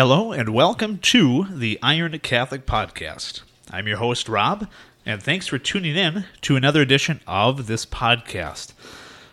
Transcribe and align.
Hello, 0.00 0.32
and 0.32 0.48
welcome 0.48 0.96
to 0.96 1.44
the 1.50 1.78
Iron 1.82 2.18
Catholic 2.20 2.64
Podcast. 2.64 3.42
I'm 3.70 3.86
your 3.86 3.98
host, 3.98 4.30
Rob, 4.30 4.66
and 5.04 5.22
thanks 5.22 5.46
for 5.46 5.58
tuning 5.58 5.94
in 5.94 6.24
to 6.40 6.56
another 6.56 6.80
edition 6.80 7.20
of 7.26 7.66
this 7.66 7.84
podcast. 7.84 8.72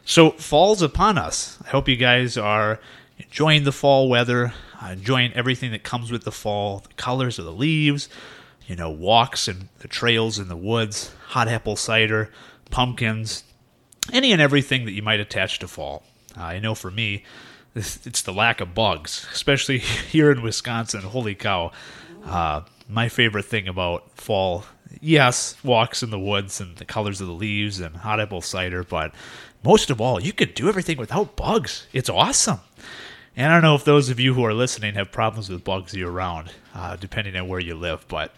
So, 0.03 0.31
fall's 0.31 0.81
upon 0.81 1.17
us. 1.17 1.57
I 1.65 1.69
hope 1.69 1.87
you 1.87 1.95
guys 1.95 2.35
are 2.35 2.81
enjoying 3.17 3.63
the 3.63 3.71
fall 3.71 4.09
weather, 4.09 4.51
uh, 4.83 4.87
enjoying 4.87 5.31
everything 5.31 5.71
that 5.71 5.83
comes 5.83 6.11
with 6.11 6.25
the 6.25 6.33
fall 6.33 6.79
the 6.79 6.93
colors 6.95 7.39
of 7.39 7.45
the 7.45 7.53
leaves, 7.53 8.09
you 8.67 8.75
know, 8.75 8.89
walks 8.89 9.47
and 9.47 9.69
the 9.79 9.87
trails 9.87 10.37
in 10.37 10.49
the 10.49 10.57
woods, 10.57 11.13
hot 11.27 11.47
apple 11.47 11.77
cider, 11.77 12.29
pumpkins, 12.71 13.45
any 14.11 14.33
and 14.33 14.41
everything 14.41 14.83
that 14.83 14.91
you 14.91 15.01
might 15.01 15.21
attach 15.21 15.59
to 15.59 15.67
fall. 15.69 16.03
Uh, 16.37 16.43
I 16.43 16.59
know 16.59 16.75
for 16.75 16.91
me, 16.91 17.23
it's 17.77 18.21
the 18.21 18.33
lack 18.33 18.61
of 18.61 18.73
bugs, 18.73 19.27
especially 19.31 19.77
here 20.11 20.31
in 20.31 20.41
Wisconsin. 20.41 21.01
Holy 21.01 21.35
cow. 21.35 21.71
Uh, 22.25 22.61
my 22.89 23.09
favorite 23.09 23.45
thing 23.45 23.67
about 23.67 24.11
fall, 24.11 24.65
yes, 24.99 25.55
walks 25.63 26.03
in 26.03 26.09
the 26.09 26.19
woods 26.19 26.59
and 26.59 26.75
the 26.77 26.85
colors 26.85 27.21
of 27.21 27.27
the 27.27 27.33
leaves 27.33 27.79
and 27.79 27.95
hot 27.97 28.19
apple 28.19 28.41
cider, 28.41 28.83
but 28.83 29.13
most 29.63 29.89
of 29.89 29.99
all, 29.99 30.21
you 30.21 30.33
could 30.33 30.53
do 30.53 30.69
everything 30.69 30.97
without 30.97 31.35
bugs. 31.35 31.87
It's 31.93 32.09
awesome. 32.09 32.59
And 33.35 33.51
I 33.51 33.55
don't 33.55 33.63
know 33.63 33.75
if 33.75 33.85
those 33.85 34.09
of 34.09 34.19
you 34.19 34.33
who 34.33 34.43
are 34.45 34.53
listening 34.53 34.95
have 34.95 35.11
problems 35.11 35.49
with 35.49 35.63
bugs 35.63 35.93
year 35.93 36.09
round, 36.09 36.51
uh, 36.73 36.95
depending 36.95 37.35
on 37.35 37.47
where 37.47 37.59
you 37.59 37.75
live, 37.75 38.07
but 38.07 38.33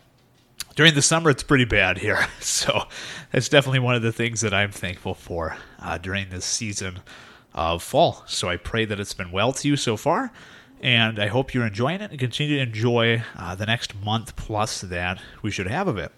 during 0.76 0.94
the 0.94 1.02
summer 1.02 1.30
it's 1.30 1.44
pretty 1.44 1.66
bad 1.66 1.98
here. 1.98 2.28
So 2.42 2.84
that's 3.32 3.48
definitely 3.48 3.80
one 3.80 3.96
of 3.96 4.02
the 4.02 4.12
things 4.12 4.42
that 4.42 4.54
I'm 4.54 4.72
thankful 4.72 5.14
for 5.14 5.56
uh, 5.80 5.98
during 5.98 6.30
this 6.30 6.46
season 6.46 7.00
of 7.60 7.84
fall. 7.84 8.24
So 8.26 8.48
I 8.48 8.56
pray 8.56 8.86
that 8.86 9.02
it's 9.02 9.14
been 9.14 9.32
well 9.32 9.52
to 9.52 9.68
you 9.68 9.76
so 9.76 9.98
far, 9.98 10.32
and 10.82 11.20
I 11.20 11.28
hope 11.28 11.54
you're 11.54 11.68
enjoying 11.68 12.00
it 12.00 12.10
and 12.10 12.20
continue 12.20 12.56
to 12.56 12.64
enjoy 12.64 13.22
uh, 13.36 13.56
the 13.56 13.66
next 13.66 14.02
month 14.02 14.38
plus 14.38 14.80
that 14.80 15.20
we 15.42 15.52
should 15.52 15.68
have 15.68 15.90
of 15.90 15.98
it. 15.98 16.14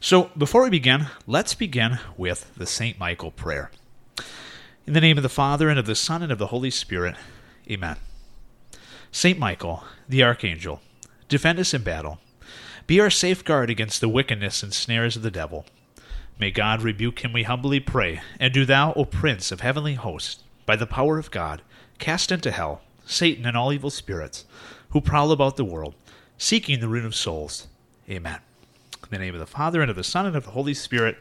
So 0.00 0.30
before 0.36 0.64
we 0.64 0.70
begin, 0.70 1.06
let's 1.28 1.54
begin 1.54 2.00
with 2.16 2.52
the 2.56 2.66
St. 2.66 2.98
Michael 2.98 3.30
prayer. 3.30 3.70
In 4.84 4.94
the 4.94 5.00
name 5.00 5.16
of 5.16 5.22
the 5.22 5.28
Father, 5.28 5.68
and 5.68 5.78
of 5.78 5.86
the 5.86 5.94
Son, 5.94 6.24
and 6.24 6.32
of 6.32 6.38
the 6.38 6.48
Holy 6.48 6.70
Spirit, 6.70 7.14
Amen. 7.70 7.96
St. 9.12 9.38
Michael, 9.38 9.84
the 10.08 10.24
Archangel, 10.24 10.80
defend 11.28 11.60
us 11.60 11.72
in 11.72 11.84
battle. 11.84 12.18
Be 12.88 12.98
our 12.98 13.10
safeguard 13.10 13.70
against 13.70 14.00
the 14.00 14.08
wickedness 14.08 14.64
and 14.64 14.74
snares 14.74 15.14
of 15.14 15.22
the 15.22 15.30
devil. 15.30 15.66
May 16.38 16.50
God 16.50 16.82
rebuke 16.82 17.20
him, 17.20 17.32
we 17.32 17.44
humbly 17.44 17.80
pray. 17.80 18.20
And 18.40 18.52
do 18.52 18.64
thou, 18.64 18.92
O 18.94 19.04
Prince 19.04 19.52
of 19.52 19.60
heavenly 19.60 19.94
hosts, 19.94 20.42
by 20.66 20.76
the 20.76 20.86
power 20.86 21.18
of 21.18 21.30
God, 21.30 21.62
cast 21.98 22.32
into 22.32 22.50
hell 22.50 22.82
Satan 23.04 23.46
and 23.46 23.56
all 23.56 23.72
evil 23.72 23.90
spirits 23.90 24.44
who 24.90 25.00
prowl 25.00 25.32
about 25.32 25.56
the 25.56 25.64
world, 25.64 25.94
seeking 26.38 26.80
the 26.80 26.88
ruin 26.88 27.06
of 27.06 27.14
souls. 27.14 27.68
Amen. 28.08 28.40
In 29.04 29.08
the 29.10 29.18
name 29.18 29.34
of 29.34 29.40
the 29.40 29.46
Father, 29.46 29.80
and 29.82 29.90
of 29.90 29.96
the 29.96 30.04
Son, 30.04 30.26
and 30.26 30.36
of 30.36 30.44
the 30.44 30.50
Holy 30.50 30.74
Spirit. 30.74 31.16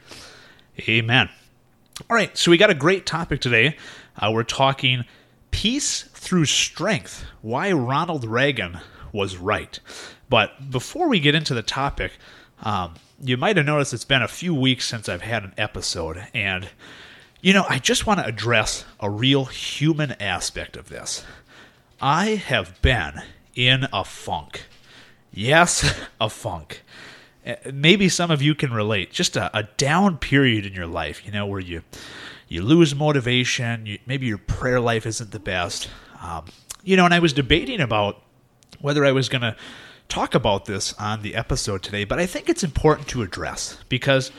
Amen. 0.88 1.30
All 2.10 2.16
right, 2.16 2.36
so 2.38 2.52
we 2.52 2.58
got 2.58 2.70
a 2.70 2.76
great 2.76 3.06
topic 3.06 3.42
today. 3.42 3.78
Uh, 4.18 4.32
we're 4.34 4.44
talking 4.44 5.06
peace 5.52 6.04
through 6.14 6.46
strength, 6.46 7.26
why 7.42 7.72
Ronald 7.72 8.26
Reagan 8.26 8.80
was 9.12 9.38
right. 9.38 9.80
But 10.30 10.72
before 10.72 11.10
we 11.10 11.20
get 11.20 11.36
into 11.36 11.54
the 11.54 11.62
topic, 11.62 12.14
um, 12.64 12.96
you 13.24 13.38
might 13.38 13.58
have 13.58 13.66
noticed 13.66 13.94
it's 13.94 14.06
been 14.06 14.22
a 14.22 14.28
few 14.28 14.54
weeks 14.54 14.88
since 14.88 15.08
I've 15.08 15.22
had 15.22 15.44
an 15.44 15.54
episode, 15.58 16.26
and 16.34 16.70
you 17.42 17.54
know, 17.54 17.66
I 17.68 17.80
just 17.80 18.06
want 18.06 18.20
to 18.20 18.26
address 18.26 18.86
a 19.00 19.10
real 19.10 19.46
human 19.46 20.12
aspect 20.14 20.76
of 20.76 20.90
this. 20.90 21.24
I 22.00 22.36
have 22.36 22.82
been 22.82 23.22
in 23.56 23.88
a 23.94 24.04
funk. 24.04 24.66
Yes, 25.32 26.00
a 26.22 26.30
funk. 26.30 26.84
Uh, 27.46 27.56
maybe 27.74 28.10
some 28.10 28.32
of 28.32 28.42
you 28.42 28.54
can 28.54 28.72
relate. 28.72 29.12
Just 29.12 29.36
a, 29.36 29.56
a 29.58 29.64
down 29.78 30.18
period 30.18 30.66
in 30.66 30.74
your 30.74 30.88
life, 30.88 31.26
you 31.26 31.32
know, 31.32 31.46
where 31.46 31.60
you 31.60 31.84
you 32.48 32.62
lose 32.64 32.94
motivation. 32.94 33.86
You, 33.86 34.00
maybe 34.06 34.28
your 34.28 34.38
prayer 34.38 34.80
life 34.80 35.06
isn't 35.06 35.32
the 35.32 35.40
best. 35.40 35.90
Um, 36.22 36.46
you 36.84 36.98
know, 36.98 37.06
and 37.06 37.14
I 37.14 37.20
was 37.20 37.34
debating 37.34 37.82
about 37.82 38.22
whether 38.80 39.06
I 39.06 39.12
was 39.12 39.30
going 39.30 39.42
to 39.42 39.56
talk 40.12 40.36
about 40.36 40.66
this 40.66 40.94
on 41.00 41.22
the 41.22 41.36
episode 41.36 41.82
today, 41.82 42.04
but 42.04 42.20
I 42.20 42.26
think 42.26 42.50
it's 42.50 42.66
important 42.66 43.08
to 43.10 43.22
address 43.22 43.78
because 43.88 44.30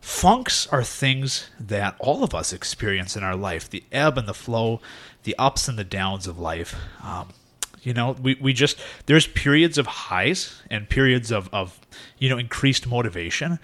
funks 0.00 0.66
are 0.68 0.82
things 0.82 1.50
that 1.60 1.94
all 1.98 2.24
of 2.24 2.34
us 2.34 2.54
experience 2.54 3.14
in 3.14 3.22
our 3.22 3.36
life 3.36 3.68
the 3.68 3.84
ebb 3.92 4.16
and 4.16 4.26
the 4.26 4.32
flow, 4.32 4.80
the 5.24 5.36
ups 5.38 5.68
and 5.68 5.78
the 5.78 5.84
downs 5.84 6.26
of 6.26 6.38
life. 6.38 6.74
Um, 7.04 7.28
you 7.82 7.92
know, 7.92 8.12
we, 8.22 8.38
we 8.40 8.54
just, 8.54 8.78
there's 9.04 9.26
periods 9.26 9.76
of 9.76 9.86
highs 9.86 10.62
and 10.70 10.88
periods 10.88 11.30
of, 11.30 11.50
of, 11.52 11.78
you 12.18 12.30
know, 12.30 12.38
increased 12.38 12.86
motivation, 12.86 13.58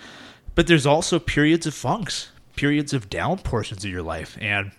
but 0.55 0.67
there's 0.67 0.87
also 0.87 1.19
periods 1.19 1.67
of 1.67 1.73
funks, 1.73 2.31
periods 2.57 2.93
of 2.93 3.09
down 3.09 3.39
portions 3.39 3.87
of 3.87 3.91
your 3.91 4.03
life. 4.03 4.37
And 4.39 4.73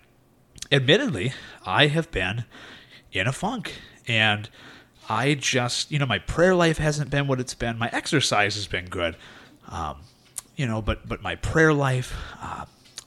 admittedly, 0.70 1.32
I 1.66 1.88
have 1.88 2.12
been 2.12 2.44
in 3.10 3.26
a 3.26 3.32
funk. 3.32 3.74
And, 4.06 4.48
I 5.08 5.34
just, 5.34 5.90
you 5.90 5.98
know, 5.98 6.06
my 6.06 6.18
prayer 6.18 6.54
life 6.54 6.78
hasn't 6.78 7.10
been 7.10 7.26
what 7.26 7.40
it's 7.40 7.54
been. 7.54 7.78
My 7.78 7.90
exercise 7.92 8.54
has 8.56 8.66
been 8.66 8.86
good, 8.86 9.16
um, 9.68 9.98
you 10.56 10.66
know, 10.66 10.82
but 10.82 11.08
but 11.08 11.22
my 11.22 11.36
prayer 11.36 11.72
life, 11.72 12.14
uh, 12.42 12.64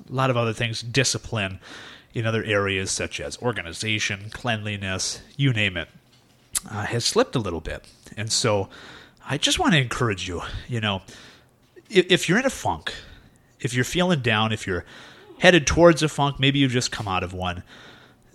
a 0.09 0.13
lot 0.13 0.29
of 0.29 0.37
other 0.37 0.53
things, 0.53 0.81
discipline 0.81 1.59
in 2.13 2.25
other 2.25 2.43
areas 2.43 2.89
such 2.89 3.19
as 3.19 3.37
organization, 3.41 4.29
cleanliness, 4.31 5.21
you 5.35 5.53
name 5.53 5.77
it, 5.77 5.89
uh, 6.69 6.85
has 6.85 7.05
slipped 7.05 7.35
a 7.35 7.39
little 7.39 7.61
bit. 7.61 7.85
And 8.17 8.31
so, 8.31 8.69
I 9.27 9.37
just 9.37 9.59
want 9.59 9.73
to 9.73 9.79
encourage 9.79 10.27
you, 10.27 10.41
you 10.67 10.79
know, 10.79 11.01
if, 11.89 12.11
if 12.11 12.29
you're 12.29 12.39
in 12.39 12.45
a 12.45 12.49
funk, 12.49 12.93
if 13.59 13.73
you're 13.73 13.83
feeling 13.83 14.21
down, 14.21 14.51
if 14.51 14.65
you're 14.65 14.85
headed 15.39 15.67
towards 15.67 16.01
a 16.01 16.09
funk, 16.09 16.39
maybe 16.39 16.59
you've 16.59 16.71
just 16.71 16.91
come 16.91 17.07
out 17.07 17.23
of 17.23 17.33
one, 17.33 17.63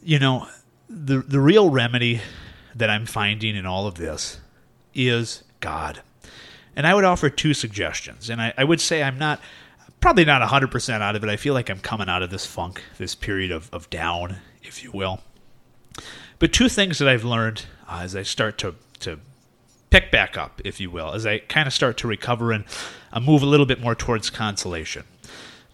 you 0.02 0.18
know, 0.18 0.48
the 0.88 1.18
the 1.18 1.40
real 1.40 1.70
remedy 1.70 2.20
that 2.74 2.90
I'm 2.90 3.06
finding 3.06 3.56
in 3.56 3.66
all 3.66 3.86
of 3.86 3.94
this 3.94 4.38
is 4.94 5.44
God. 5.60 6.00
And 6.76 6.86
I 6.86 6.94
would 6.94 7.04
offer 7.04 7.30
two 7.30 7.54
suggestions. 7.54 8.28
And 8.28 8.40
I, 8.40 8.52
I 8.56 8.64
would 8.64 8.80
say 8.80 9.02
I'm 9.02 9.18
not, 9.18 9.40
probably 10.00 10.24
not 10.24 10.42
100% 10.42 11.00
out 11.00 11.16
of 11.16 11.22
it. 11.22 11.30
I 11.30 11.36
feel 11.36 11.54
like 11.54 11.70
I'm 11.70 11.80
coming 11.80 12.08
out 12.08 12.22
of 12.22 12.30
this 12.30 12.46
funk, 12.46 12.82
this 12.98 13.14
period 13.14 13.50
of, 13.50 13.72
of 13.72 13.88
down, 13.90 14.36
if 14.62 14.82
you 14.82 14.90
will. 14.90 15.20
But 16.38 16.52
two 16.52 16.68
things 16.68 16.98
that 16.98 17.08
I've 17.08 17.24
learned 17.24 17.66
uh, 17.88 18.00
as 18.02 18.16
I 18.16 18.22
start 18.22 18.58
to, 18.58 18.74
to 19.00 19.20
pick 19.90 20.10
back 20.10 20.36
up, 20.36 20.60
if 20.64 20.80
you 20.80 20.90
will, 20.90 21.12
as 21.12 21.24
I 21.24 21.38
kind 21.38 21.66
of 21.68 21.72
start 21.72 21.96
to 21.98 22.08
recover 22.08 22.50
and 22.50 22.64
uh, 23.12 23.20
move 23.20 23.42
a 23.42 23.46
little 23.46 23.66
bit 23.66 23.80
more 23.80 23.94
towards 23.94 24.30
consolation. 24.30 25.04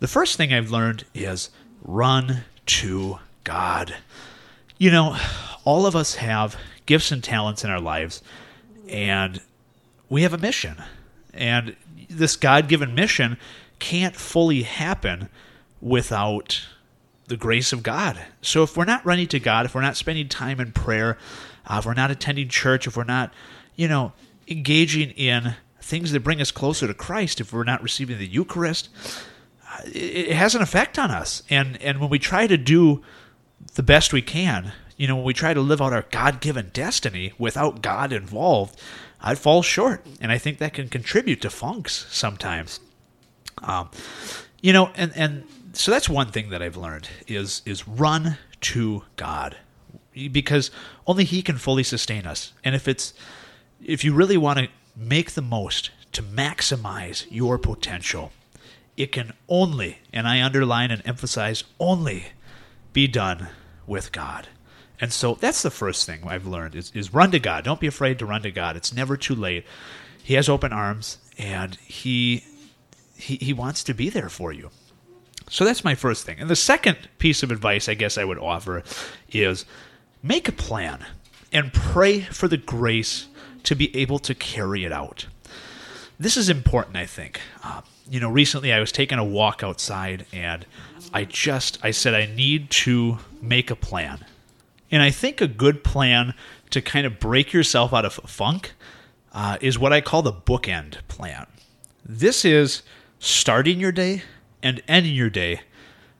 The 0.01 0.09
first 0.09 0.37
thing 0.37 0.53
I've 0.53 0.71
learned 0.71 1.05
is 1.15 1.51
run 1.83 2.45
to 2.67 3.19
God. 3.45 3.95
You 4.79 4.91
know, 4.91 5.17
all 5.65 5.87
of 5.87 5.97
us 5.97 6.17
have 6.17 6.57
gifts 6.91 7.13
and 7.13 7.23
talents 7.23 7.63
in 7.63 7.71
our 7.71 7.79
lives, 7.79 8.21
and 8.89 9.41
we 10.09 10.23
have 10.23 10.35
a 10.35 10.39
mission. 10.39 10.75
And 11.33 11.77
this 12.09 12.35
God 12.35 12.67
given 12.67 12.97
mission 12.97 13.37
can't 13.79 14.17
fully 14.17 14.63
happen 14.65 15.29
without 15.81 16.67
the 17.29 17.37
grace 17.37 17.73
of 17.73 17.85
God. 17.85 18.19
So 18.43 18.65
if 18.65 18.77
we're 18.77 18.87
not 18.87 19.07
running 19.07 19.29
to 19.29 19.39
God, 19.39 19.67
if 19.67 19.75
we're 19.77 19.83
not 19.83 19.97
spending 19.97 20.29
time 20.29 20.59
in 20.59 20.73
prayer, 20.73 21.17
uh, 21.65 21.77
if 21.79 21.87
we're 21.87 21.95
not 21.95 22.11
attending 22.11 22.49
church, 22.49 22.89
if 22.89 22.97
we're 22.97 23.05
not, 23.05 23.33
you 23.77 23.87
know, 23.87 24.13
engaging 24.49 25.11
in 25.11 25.55
things 25.81 26.11
that 26.11 26.25
bring 26.25 26.41
us 26.41 26.51
closer 26.51 26.89
to 26.89 26.95
Christ, 26.95 27.41
if 27.41 27.53
we're 27.53 27.63
not 27.63 27.85
receiving 27.85 28.19
the 28.19 28.27
Eucharist, 28.27 28.89
uh, 29.65 29.83
it, 29.85 30.31
it 30.31 30.37
has 30.37 30.57
an 30.57 30.61
effect 30.61 30.99
on 30.99 31.13
us. 31.13 31.45
And 31.49 31.81
and 31.81 32.01
when 32.01 32.11
we 32.11 32.19
try 32.19 32.49
to 32.49 32.59
do 32.59 33.05
the 33.75 33.85
best 33.85 34.13
we 34.13 34.23
can, 34.23 34.73
you 35.01 35.07
know, 35.07 35.17
when 35.17 35.25
we 35.25 35.33
try 35.33 35.55
to 35.55 35.63
live 35.63 35.81
out 35.81 35.95
our 35.95 36.05
God 36.11 36.43
given 36.43 36.69
destiny 36.75 37.33
without 37.39 37.81
God 37.81 38.13
involved, 38.13 38.79
I'd 39.19 39.39
fall 39.39 39.63
short. 39.63 40.05
And 40.21 40.31
I 40.31 40.37
think 40.37 40.59
that 40.59 40.75
can 40.75 40.91
contribute 40.91 41.41
to 41.41 41.49
funks 41.49 42.07
sometimes. 42.11 42.81
Um, 43.63 43.89
you 44.61 44.75
know, 44.75 44.91
and, 44.97 45.11
and 45.17 45.45
so 45.73 45.91
that's 45.91 46.07
one 46.07 46.31
thing 46.31 46.51
that 46.51 46.61
I've 46.61 46.77
learned 46.77 47.09
is 47.27 47.63
is 47.65 47.89
run 47.89 48.37
to 48.61 49.05
God 49.17 49.57
because 50.13 50.71
only 51.07 51.25
he 51.25 51.41
can 51.41 51.57
fully 51.57 51.83
sustain 51.83 52.27
us. 52.27 52.53
And 52.63 52.75
if 52.75 52.87
it's 52.87 53.15
if 53.83 54.05
you 54.05 54.13
really 54.13 54.37
want 54.37 54.59
to 54.59 54.69
make 54.95 55.31
the 55.31 55.41
most 55.41 55.93
to 56.13 56.23
maximize 56.23 57.25
your 57.31 57.57
potential, 57.57 58.33
it 58.99 59.13
can 59.13 59.33
only, 59.49 60.01
and 60.13 60.29
I 60.29 60.43
underline 60.43 60.91
and 60.91 61.01
emphasize 61.07 61.65
only, 61.79 62.27
be 62.93 63.07
done 63.07 63.49
with 63.87 64.13
God. 64.13 64.49
And 65.01 65.13
so 65.13 65.35
that's 65.35 65.63
the 65.63 65.71
first 65.71 66.05
thing 66.05 66.21
I've 66.27 66.47
learned 66.47 66.75
is, 66.75 66.93
is 66.95 67.15
run 67.15 67.31
to 67.31 67.39
God. 67.39 67.65
Don't 67.65 67.81
be 67.81 67.87
afraid 67.87 68.19
to 68.19 68.27
run 68.27 68.43
to 68.43 68.51
God. 68.51 68.77
It's 68.77 68.93
never 68.93 69.17
too 69.17 69.35
late. 69.35 69.65
He 70.23 70.35
has 70.35 70.49
open 70.49 70.73
arms 70.73 71.19
and 71.39 71.77
he 71.77 72.45
he, 73.17 73.37
he 73.37 73.53
wants 73.53 73.85
to 73.85 73.95
be 73.95 74.09
there 74.09 74.31
for 74.31 74.51
you. 74.53 74.71
So 75.51 75.65
that's 75.65 75.85
my 75.85 75.95
first 75.95 76.25
thing. 76.25 76.39
And 76.39 76.49
the 76.49 76.57
second 76.57 76.97
piece 77.19 77.43
of 77.43 77.51
advice 77.51 77.89
I 77.89 77.95
guess 77.95 78.17
I 78.17 78.25
would 78.25 78.39
offer 78.39 78.83
is 79.31 79.65
make 80.23 80.49
a 80.49 80.53
plan 80.53 81.05
and 81.53 81.73
pray 81.73 82.21
for 82.21 82.49
the 82.49 82.57
grace 82.57 83.27
to 83.65 83.75
be 83.75 83.95
able 83.97 84.19
to 84.21 84.35
carry 84.35 84.85
it 84.85 84.93
out. 84.93 85.27
This 86.19 86.37
is 86.37 86.49
important, 86.49 86.97
I 86.97 87.07
think. 87.07 87.41
Uh, 87.65 87.81
you 88.09 88.21
know, 88.21 88.31
recently 88.31 88.73
I 88.73 88.81
was 88.81 88.93
taking 88.93 89.19
a 89.19 89.25
walk 89.25 89.63
outside 89.63 90.27
and 90.33 90.67
I 91.13 91.25
just, 91.25 91.79
I 91.83 91.91
said, 91.91 92.15
I 92.15 92.27
need 92.27 92.71
to 92.71 93.19
make 93.41 93.71
a 93.71 93.77
plan. 93.77 94.25
And 94.91 95.03
I 95.03 95.11
think 95.11 95.41
a 95.41 95.47
good 95.47 95.85
plan 95.85 96.35
to 96.71 96.81
kind 96.81 97.07
of 97.07 97.19
break 97.19 97.53
yourself 97.53 97.93
out 97.93 98.05
of 98.05 98.15
funk 98.15 98.73
uh, 99.33 99.59
is 99.61 99.79
what 99.79 99.93
I 99.93 100.01
call 100.01 100.23
the 100.23 100.33
bookend 100.33 100.99
plan. 101.09 101.47
This 102.05 102.45
is 102.45 102.83
starting 103.19 103.79
your 103.79 103.93
day 103.93 104.23
and 104.63 104.83
ending 104.89 105.15
your 105.15 105.31
day 105.31 105.63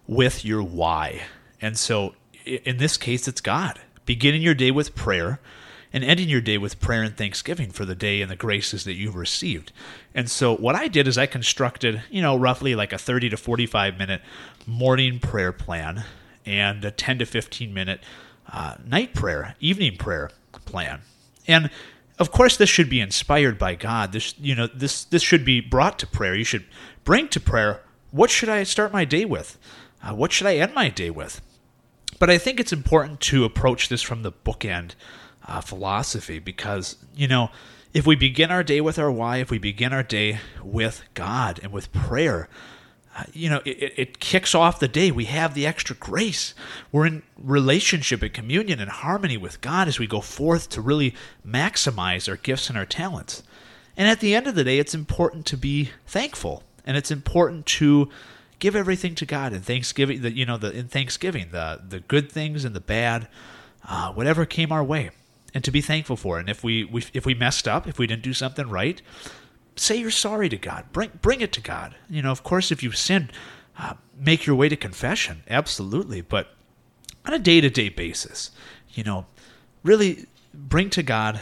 with 0.07 0.45
your 0.45 0.63
why. 0.63 1.23
And 1.61 1.77
so 1.77 2.15
in 2.45 2.79
this 2.79 2.97
case, 2.97 3.29
it's 3.29 3.41
God. 3.41 3.81
Beginning 4.07 4.43
your 4.43 4.55
day 4.55 4.71
with 4.71 4.95
prayer 4.95 5.41
and 5.93 6.05
ending 6.05 6.29
your 6.29 6.41
day 6.41 6.59
with 6.59 6.81
prayer 6.81 7.03
and 7.03 7.17
thanksgiving 7.17 7.71
for 7.71 7.85
the 7.85 7.95
day 7.95 8.23
and 8.23 8.31
the 8.31 8.37
graces 8.37 8.85
that 8.85 8.95
you've 8.95 9.17
received. 9.17 9.73
And 10.15 10.31
so 10.31 10.57
what 10.57 10.77
I 10.77 10.89
did 10.89 11.09
is 11.09 11.19
I 11.19 11.27
constructed, 11.27 12.03
you 12.11 12.23
know, 12.23 12.37
roughly 12.37 12.75
like 12.75 12.93
a 12.93 12.99
30 12.99 13.31
to 13.31 13.37
45 13.37 13.99
minute 13.99 14.23
morning 14.67 15.19
prayer 15.19 15.53
plan 15.53 16.05
and 16.47 16.85
a 16.85 16.91
10 16.91 17.19
to 17.19 17.27
15 17.27 17.75
minute 17.75 18.01
uh, 18.53 18.77
night 18.87 19.15
prayer, 19.15 19.55
evening 19.61 19.97
prayer 19.97 20.31
plan. 20.65 21.01
And 21.47 21.71
of 22.19 22.31
course 22.31 22.57
this 22.57 22.69
should 22.69 22.91
be 22.91 23.01
inspired 23.01 23.59
by 23.59 23.75
God. 23.75 24.13
This 24.13 24.35
you 24.39 24.55
know 24.55 24.67
this 24.67 25.05
this 25.05 25.23
should 25.23 25.45
be 25.45 25.61
brought 25.61 25.99
to 26.01 26.07
prayer. 26.07 26.35
You 26.35 26.45
should 26.45 26.65
bring 27.05 27.29
to 27.29 27.41
prayer 27.41 27.83
what 28.11 28.31
should 28.31 28.49
I 28.49 28.63
start 28.65 28.93
my 28.93 29.05
day 29.05 29.25
with? 29.25 29.59
Uh, 30.03 30.15
what 30.15 30.33
should 30.33 30.47
I 30.47 30.57
end 30.57 30.75
my 30.75 30.89
day 30.89 31.11
with? 31.11 31.41
But 32.19 32.31
I 32.31 32.39
think 32.39 32.59
it's 32.59 32.73
important 32.73 33.21
to 33.21 33.45
approach 33.45 33.89
this 33.89 34.03
from 34.03 34.23
the 34.23 34.33
bookend 34.33 34.93
uh, 35.47 35.61
philosophy 35.61 36.39
because, 36.39 36.97
you 37.15 37.29
know, 37.29 37.51
if 37.95 38.07
we 38.07 38.17
begin 38.17 38.51
our 38.51 38.63
day 38.63 38.81
with 38.81 38.99
our 38.99 39.11
why, 39.11 39.39
if 39.39 39.51
we 39.51 39.59
begin 39.59 39.93
our 39.93 40.03
day 40.03 40.39
with 40.63 41.03
God 41.15 41.61
and 41.63 41.73
with 41.73 41.93
prayer, 41.93 42.49
you 43.33 43.49
know, 43.51 43.61
it, 43.65 43.95
it 43.97 44.21
kicks 44.21 44.55
off 44.55 44.81
the 44.81 44.89
day. 44.89 45.11
We 45.11 45.27
have 45.27 45.55
the 45.55 45.67
extra 45.67 45.97
grace. 45.97 46.55
We're 46.93 47.07
in 47.07 47.23
relationship 47.39 48.23
and 48.23 48.33
communion 48.33 48.81
and 48.81 48.91
harmony 48.91 49.37
with 49.37 49.61
God 49.61 49.89
as 49.89 49.99
we 49.99 50.07
go 50.07 50.21
forth 50.21 50.69
to 50.71 50.81
really 50.81 51.15
maximize 51.47 52.29
our 52.29 52.37
gifts 52.37 52.69
and 52.69 52.79
our 52.79 52.87
talents. 52.87 53.43
And 53.97 54.09
at 54.09 54.21
the 54.21 54.35
end 54.35 54.47
of 54.47 54.55
the 54.55 54.65
day, 54.65 54.79
it's 54.79 54.95
important 54.95 55.47
to 55.47 55.57
be 55.57 55.91
thankful 56.07 56.63
and 56.87 56.97
it's 56.97 57.11
important 57.11 57.67
to 57.67 58.09
give 58.59 58.77
everything 58.77 59.15
to 59.17 59.27
God 59.27 59.53
in 59.53 59.61
Thanksgiving. 59.61 60.23
The 60.23 60.33
you 60.33 60.47
know 60.47 60.57
the 60.57 60.71
in 60.73 60.89
Thanksgiving 60.89 61.49
the 61.51 61.81
the 61.87 62.01
good 62.01 62.31
things 62.31 62.65
and 62.65 62.75
the 62.75 62.81
bad, 62.81 63.29
uh, 63.89 64.13
whatever 64.13 64.45
came 64.47 64.73
our 64.73 64.85
way 64.85 65.11
and 65.55 65.65
to 65.65 65.71
be 65.71 65.81
thankful 65.81 66.17
for 66.17 66.39
it. 66.39 66.41
And 66.41 66.49
if 66.49 66.63
we, 66.63 66.85
we 66.85 67.05
if 67.13 67.27
we 67.27 67.35
messed 67.35 67.67
up, 67.67 67.87
if 67.87 67.99
we 67.99 68.07
didn't 68.07 68.23
do 68.23 68.35
something 68.35 68.69
right, 68.69 69.01
say 69.77 69.97
you're 69.97 70.11
sorry 70.11 70.49
to 70.49 70.57
God. 70.57 70.87
Bring 70.93 71.11
bring 71.23 71.41
it 71.41 71.53
to 71.53 71.61
God. 71.61 71.95
You 72.09 72.23
know, 72.23 72.31
of 72.31 72.43
course, 72.43 72.71
if 72.71 72.83
you've 72.83 72.97
sinned, 72.97 73.33
uh, 73.79 73.95
make 74.17 74.47
your 74.47 74.57
way 74.57 74.69
to 74.69 74.77
confession, 74.77 75.43
absolutely. 75.49 76.21
But 76.21 76.49
on 77.27 77.35
a 77.35 77.39
day 77.39 77.61
to 77.61 77.71
day 77.71 77.89
basis, 77.89 78.51
you 78.91 79.05
know, 79.05 79.27
really 79.83 80.27
bring 80.53 80.91
to 80.91 81.03
God 81.03 81.41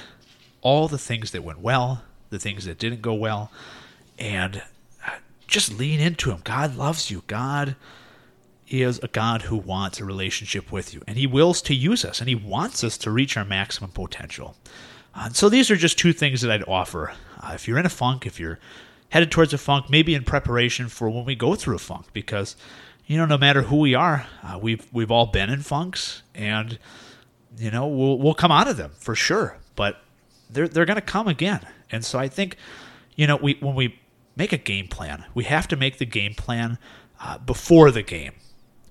all 0.60 0.88
the 0.88 0.98
things 0.98 1.30
that 1.32 1.44
went 1.44 1.60
well, 1.60 2.02
the 2.30 2.38
things 2.38 2.64
that 2.64 2.78
didn't 2.78 3.02
go 3.02 3.14
well, 3.14 3.50
and 4.19 4.62
uh, 5.06 5.10
just 5.46 5.78
lean 5.78 6.00
into 6.00 6.30
Him. 6.30 6.40
God 6.44 6.76
loves 6.76 7.10
you. 7.10 7.22
God 7.26 7.76
is 8.69 8.98
a 9.02 9.08
God 9.08 9.42
who 9.42 9.56
wants 9.56 9.98
a 9.98 10.04
relationship 10.04 10.70
with 10.70 10.92
you, 10.92 11.02
and 11.06 11.16
He 11.16 11.26
wills 11.26 11.62
to 11.62 11.75
use 11.75 12.04
us, 12.04 12.20
and 12.20 12.28
He 12.28 12.34
wants 12.34 12.84
us 12.84 12.98
to 12.98 13.10
reach 13.10 13.36
our 13.36 13.44
maximum 13.44 13.90
potential. 13.90 14.56
Uh, 15.14 15.30
so 15.30 15.48
these 15.48 15.70
are 15.70 15.76
just 15.76 15.98
two 15.98 16.12
things 16.12 16.42
that 16.42 16.50
I'd 16.50 16.69
offer. 16.69 17.12
Uh, 17.40 17.52
if 17.55 17.69
you're 17.69 17.79
in 17.79 17.87
a 17.87 17.90
funk, 17.90 18.26
if 18.26 18.38
you're 18.38 18.58
headed 19.11 19.31
towards 19.31 19.52
a 19.52 19.58
funk, 19.58 19.88
maybe 19.88 20.14
in 20.14 20.25
preparation 20.25 20.88
for 20.88 21.08
when 21.08 21.25
we 21.25 21.35
go 21.35 21.55
through 21.55 21.76
a 21.76 21.81
funk, 21.81 22.06
because 22.12 22.56
you 23.06 23.17
know, 23.17 23.25
no 23.25 23.38
matter 23.38 23.62
who 23.62 23.79
we 23.79 23.94
are, 23.94 24.26
uh, 24.43 24.58
we've 24.61 24.87
we've 24.93 25.11
all 25.11 25.26
been 25.26 25.49
in 25.49 25.62
funks, 25.62 26.23
and 26.35 26.79
you 27.56 27.70
know, 27.70 27.87
we'll 27.87 28.19
we'll 28.19 28.35
come 28.35 28.52
out 28.52 28.69
of 28.69 28.76
them 28.76 28.93
for 28.99 29.14
sure. 29.14 29.56
But 29.76 30.02
they're 30.50 30.69
they're 30.69 30.85
going 30.85 30.96
to 30.96 31.00
come 31.00 31.26
again, 31.26 31.67
and 31.90 32.05
so 32.05 32.19
I 32.19 32.29
think, 32.29 32.56
you 33.17 33.26
know, 33.26 33.37
we 33.37 33.56
when 33.61 33.75
we 33.75 33.99
make 34.37 34.52
a 34.52 34.58
game 34.58 34.88
plan, 34.88 35.25
we 35.35 35.44
have 35.44 35.67
to 35.69 35.76
make 35.76 35.99
the 35.99 36.05
game 36.05 36.35
plan 36.35 36.79
uh, 37.20 37.38
before 37.38 37.90
the 37.90 38.02
game 38.02 38.32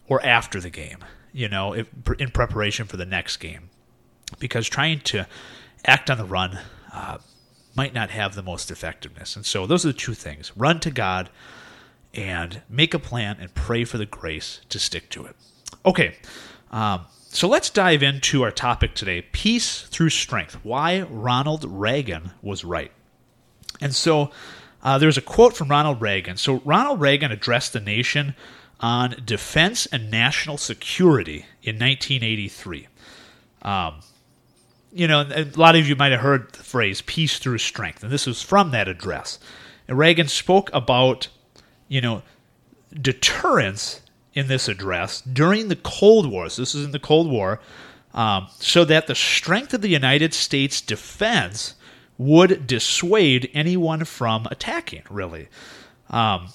or 0.07 0.23
after 0.25 0.59
the 0.59 0.69
game, 0.69 0.97
you 1.31 1.47
know, 1.47 1.73
if, 1.73 1.87
in 2.17 2.31
preparation 2.31 2.85
for 2.85 2.97
the 2.97 3.05
next 3.05 3.37
game. 3.37 3.69
Because 4.39 4.67
trying 4.67 4.99
to 5.01 5.27
act 5.85 6.09
on 6.09 6.17
the 6.17 6.25
run 6.25 6.59
uh, 6.91 7.19
might 7.77 7.93
not 7.93 8.09
have 8.09 8.33
the 8.33 8.41
most 8.41 8.71
effectiveness. 8.71 9.35
And 9.35 9.45
so 9.45 9.67
those 9.67 9.85
are 9.85 9.89
the 9.89 9.93
two 9.93 10.15
things 10.15 10.51
run 10.57 10.79
to 10.81 10.91
God 10.91 11.29
and 12.13 12.63
make 12.67 12.95
a 12.95 12.99
plan 12.99 13.37
and 13.39 13.53
pray 13.53 13.83
for 13.83 13.99
the 13.99 14.05
grace 14.05 14.61
to 14.69 14.79
stick 14.79 15.09
to 15.11 15.25
it. 15.25 15.35
Okay, 15.85 16.15
um, 16.71 17.05
so 17.29 17.47
let's 17.47 17.69
dive 17.69 18.01
into 18.01 18.41
our 18.41 18.51
topic 18.51 18.95
today 18.95 19.21
peace 19.21 19.83
through 19.83 20.09
strength. 20.09 20.57
Why 20.63 21.01
Ronald 21.01 21.63
Reagan 21.65 22.31
was 22.41 22.65
right. 22.65 22.91
And 23.79 23.93
so 23.93 24.31
uh, 24.81 24.97
there's 24.97 25.17
a 25.17 25.21
quote 25.21 25.55
from 25.55 25.69
Ronald 25.69 26.01
Reagan. 26.01 26.37
So 26.37 26.61
Ronald 26.65 26.99
Reagan 26.99 27.31
addressed 27.31 27.73
the 27.73 27.79
nation 27.79 28.33
on 28.79 29.21
defense 29.23 29.85
and 29.85 30.09
national 30.09 30.57
security 30.57 31.45
in 31.61 31.75
1983. 31.75 32.87
Um, 33.61 33.99
you 34.91 35.07
know, 35.07 35.21
a 35.21 35.45
lot 35.55 35.75
of 35.75 35.87
you 35.87 35.95
might 35.95 36.11
have 36.11 36.21
heard 36.21 36.51
the 36.53 36.63
phrase 36.63 37.01
peace 37.01 37.39
through 37.39 37.57
strength, 37.59 38.03
and 38.03 38.11
this 38.11 38.25
was 38.25 38.41
from 38.41 38.71
that 38.71 38.87
address. 38.87 39.39
And 39.87 39.97
Reagan 39.97 40.27
spoke 40.27 40.69
about, 40.73 41.27
you 41.87 42.01
know, 42.01 42.23
deterrence 42.93 44.01
in 44.33 44.47
this 44.47 44.67
address 44.67 45.21
during 45.21 45.67
the 45.67 45.75
Cold 45.75 46.29
War. 46.29 46.49
So 46.49 46.61
this 46.61 46.75
is 46.75 46.85
in 46.85 46.91
the 46.91 46.99
Cold 46.99 47.29
War, 47.29 47.59
um, 48.13 48.47
so 48.59 48.85
that 48.85 49.07
the 49.07 49.15
strength 49.15 49.73
of 49.73 49.81
the 49.81 49.89
United 49.89 50.33
States 50.33 50.81
defense 50.81 51.75
would 52.17 52.65
dissuade 52.65 53.49
anyone 53.53 54.03
from 54.03 54.47
attacking, 54.49 55.03
really. 55.09 55.47
Um, 56.09 56.49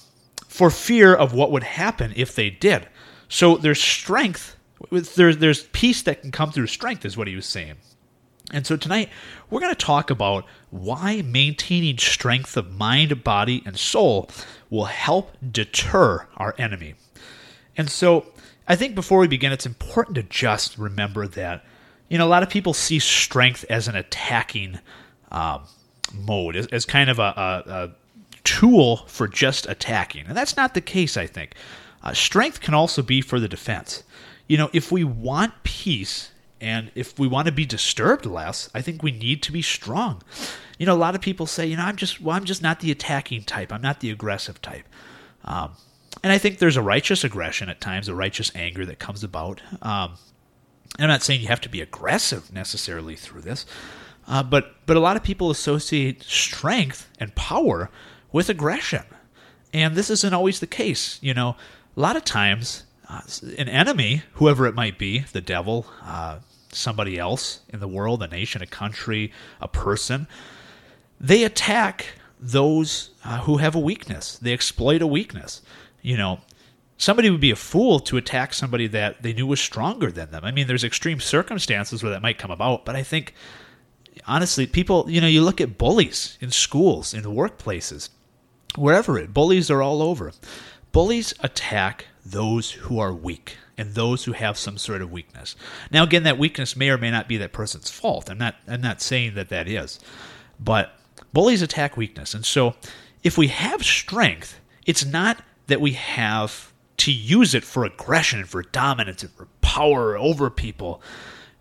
for 0.47 0.69
fear 0.69 1.15
of 1.15 1.33
what 1.33 1.51
would 1.51 1.63
happen 1.63 2.13
if 2.15 2.35
they 2.35 2.49
did. 2.49 2.87
So 3.27 3.57
there's 3.57 3.81
strength, 3.81 4.55
there's, 4.91 5.37
there's 5.37 5.63
peace 5.63 6.01
that 6.03 6.21
can 6.21 6.31
come 6.31 6.51
through 6.51 6.67
strength, 6.67 7.05
is 7.05 7.17
what 7.17 7.27
he 7.27 7.35
was 7.35 7.45
saying. 7.45 7.75
And 8.53 8.67
so 8.67 8.77
tonight, 8.77 9.09
we're 9.49 9.59
going 9.59 9.73
to 9.73 9.85
talk 9.85 10.11
about 10.11 10.45
why 10.69 11.23
maintaining 11.23 11.97
strength 11.97 12.55
of 12.55 12.71
mind, 12.71 13.23
body, 13.23 13.63
and 13.65 13.77
soul 13.77 14.29
will 14.69 14.85
help 14.85 15.35
deter 15.51 16.27
our 16.37 16.53
enemy. 16.59 16.93
And 17.75 17.89
so 17.89 18.27
I 18.67 18.75
think 18.75 18.93
before 18.93 19.17
we 19.17 19.27
begin, 19.27 19.51
it's 19.51 19.65
important 19.65 20.15
to 20.15 20.23
just 20.23 20.77
remember 20.77 21.27
that, 21.27 21.65
you 22.09 22.19
know, 22.19 22.27
a 22.27 22.29
lot 22.29 22.43
of 22.43 22.49
people 22.49 22.73
see 22.75 22.99
strength 22.99 23.65
as 23.71 23.87
an 23.87 23.95
attacking 23.95 24.79
um, 25.31 25.63
mode, 26.13 26.55
as, 26.55 26.67
as, 26.67 26.85
kind 26.85 27.09
of 27.09 27.17
a, 27.17 27.23
a, 27.67 27.71
a 27.71 27.91
tool 28.43 28.97
for 29.07 29.27
just 29.27 29.67
attacking. 29.67 30.27
And 30.27 30.37
that's 30.37 30.55
not 30.55 30.75
the 30.75 30.81
case, 30.81 31.17
I 31.17 31.25
think. 31.25 31.55
Uh, 32.03 32.13
strength 32.13 32.61
can 32.61 32.75
also 32.75 33.01
be 33.01 33.19
for 33.19 33.39
the 33.39 33.47
defense. 33.47 34.03
You 34.47 34.57
know, 34.57 34.69
if 34.73 34.91
we 34.91 35.03
want 35.03 35.53
peace 35.63 36.32
and 36.63 36.91
if 36.95 37.19
we 37.19 37.27
want 37.27 37.47
to 37.47 37.51
be 37.51 37.65
disturbed 37.65 38.25
less, 38.25 38.69
I 38.73 38.81
think 38.81 39.03
we 39.03 39.11
need 39.11 39.43
to 39.43 39.51
be 39.51 39.61
strong. 39.61 40.21
You 40.79 40.85
know, 40.85 40.93
a 40.93 40.95
lot 40.95 41.13
of 41.13 41.21
people 41.21 41.45
say, 41.45 41.65
you 41.67 41.75
know, 41.75 41.83
I'm 41.83 41.97
just, 41.97 42.21
well, 42.21 42.35
I'm 42.35 42.45
just 42.45 42.61
not 42.61 42.79
the 42.79 42.89
attacking 42.89 43.43
type. 43.43 43.71
I'm 43.73 43.81
not 43.81 43.99
the 43.99 44.09
aggressive 44.09 44.61
type. 44.61 44.87
Um, 45.43 45.71
and 46.23 46.31
I 46.31 46.37
think 46.37 46.59
there's 46.59 46.77
a 46.77 46.81
righteous 46.81 47.25
aggression 47.25 47.67
at 47.67 47.81
times, 47.81 48.07
a 48.07 48.15
righteous 48.15 48.49
anger 48.55 48.85
that 48.85 48.97
comes 48.97 49.23
about. 49.23 49.61
Um, 49.81 50.13
I'm 50.99 51.09
not 51.09 51.21
saying 51.21 51.41
you 51.41 51.47
have 51.47 51.61
to 51.61 51.69
be 51.69 51.81
aggressive 51.81 52.53
necessarily 52.53 53.15
through 53.15 53.41
this, 53.41 53.65
uh, 54.27 54.43
but 54.43 54.75
but 54.85 54.95
a 54.95 55.01
lot 55.01 55.17
of 55.17 55.23
people 55.23 55.49
associate 55.49 56.23
strength 56.23 57.09
and 57.19 57.35
power 57.35 57.89
with 58.31 58.47
aggression. 58.47 59.03
And 59.73 59.95
this 59.95 60.09
isn't 60.09 60.33
always 60.33 60.59
the 60.59 60.67
case. 60.67 61.19
You 61.21 61.33
know, 61.33 61.57
a 61.97 61.99
lot 61.99 62.15
of 62.15 62.23
times, 62.23 62.83
uh, 63.09 63.21
an 63.57 63.67
enemy, 63.67 64.21
whoever 64.33 64.65
it 64.67 64.75
might 64.75 64.97
be, 64.97 65.19
the 65.19 65.41
devil, 65.41 65.87
uh, 66.03 66.39
somebody 66.75 67.17
else 67.17 67.61
in 67.69 67.79
the 67.79 67.87
world, 67.87 68.23
a 68.23 68.27
nation, 68.27 68.61
a 68.61 68.67
country, 68.67 69.31
a 69.61 69.67
person, 69.67 70.27
they 71.19 71.43
attack 71.43 72.07
those 72.39 73.11
uh, 73.23 73.39
who 73.41 73.57
have 73.57 73.75
a 73.75 73.79
weakness. 73.79 74.37
They 74.37 74.53
exploit 74.53 75.01
a 75.01 75.07
weakness. 75.07 75.61
You 76.01 76.17
know, 76.17 76.41
somebody 76.97 77.29
would 77.29 77.39
be 77.39 77.51
a 77.51 77.55
fool 77.55 77.99
to 78.01 78.17
attack 78.17 78.53
somebody 78.53 78.87
that 78.87 79.23
they 79.23 79.33
knew 79.33 79.47
was 79.47 79.61
stronger 79.61 80.11
than 80.11 80.31
them. 80.31 80.43
I 80.43 80.51
mean, 80.51 80.67
there's 80.67 80.83
extreme 80.83 81.19
circumstances 81.19 82.03
where 82.03 82.11
that 82.11 82.21
might 82.21 82.37
come 82.37 82.51
about, 82.51 82.85
but 82.85 82.95
I 82.95 83.03
think 83.03 83.33
honestly, 84.27 84.67
people, 84.67 85.09
you 85.09 85.21
know, 85.21 85.27
you 85.27 85.41
look 85.41 85.61
at 85.61 85.77
bullies 85.77 86.37
in 86.41 86.51
schools, 86.51 87.13
in 87.13 87.23
workplaces 87.23 88.09
wherever 88.75 89.17
it 89.17 89.33
bullies 89.33 89.69
are 89.69 89.81
all 89.81 90.01
over 90.01 90.31
bullies 90.91 91.33
attack 91.41 92.07
those 92.25 92.71
who 92.71 92.99
are 92.99 93.13
weak 93.13 93.57
and 93.77 93.93
those 93.93 94.25
who 94.25 94.33
have 94.33 94.57
some 94.57 94.77
sort 94.77 95.01
of 95.01 95.11
weakness 95.11 95.55
now 95.91 96.03
again 96.03 96.23
that 96.23 96.37
weakness 96.37 96.75
may 96.75 96.89
or 96.89 96.97
may 96.97 97.11
not 97.11 97.27
be 97.27 97.37
that 97.37 97.51
person's 97.51 97.89
fault 97.89 98.29
i'm 98.29 98.37
not 98.37 98.55
i'm 98.67 98.81
not 98.81 99.01
saying 99.01 99.33
that 99.35 99.49
that 99.49 99.67
is 99.67 99.99
But 100.59 100.97
bullies 101.33 101.61
attack 101.61 101.97
weakness. 101.97 102.33
And 102.33 102.45
so 102.45 102.75
if 103.23 103.37
we 103.37 103.47
have 103.47 103.83
strength, 103.83 104.59
it's 104.85 105.05
not 105.05 105.41
that 105.67 105.81
we 105.81 105.93
have 105.93 106.71
to 106.97 107.11
use 107.11 107.53
it 107.53 107.63
for 107.63 107.85
aggression 107.85 108.39
and 108.39 108.49
for 108.49 108.61
dominance 108.61 109.23
and 109.23 109.31
for 109.31 109.47
power 109.61 110.17
over 110.17 110.49
people, 110.49 111.01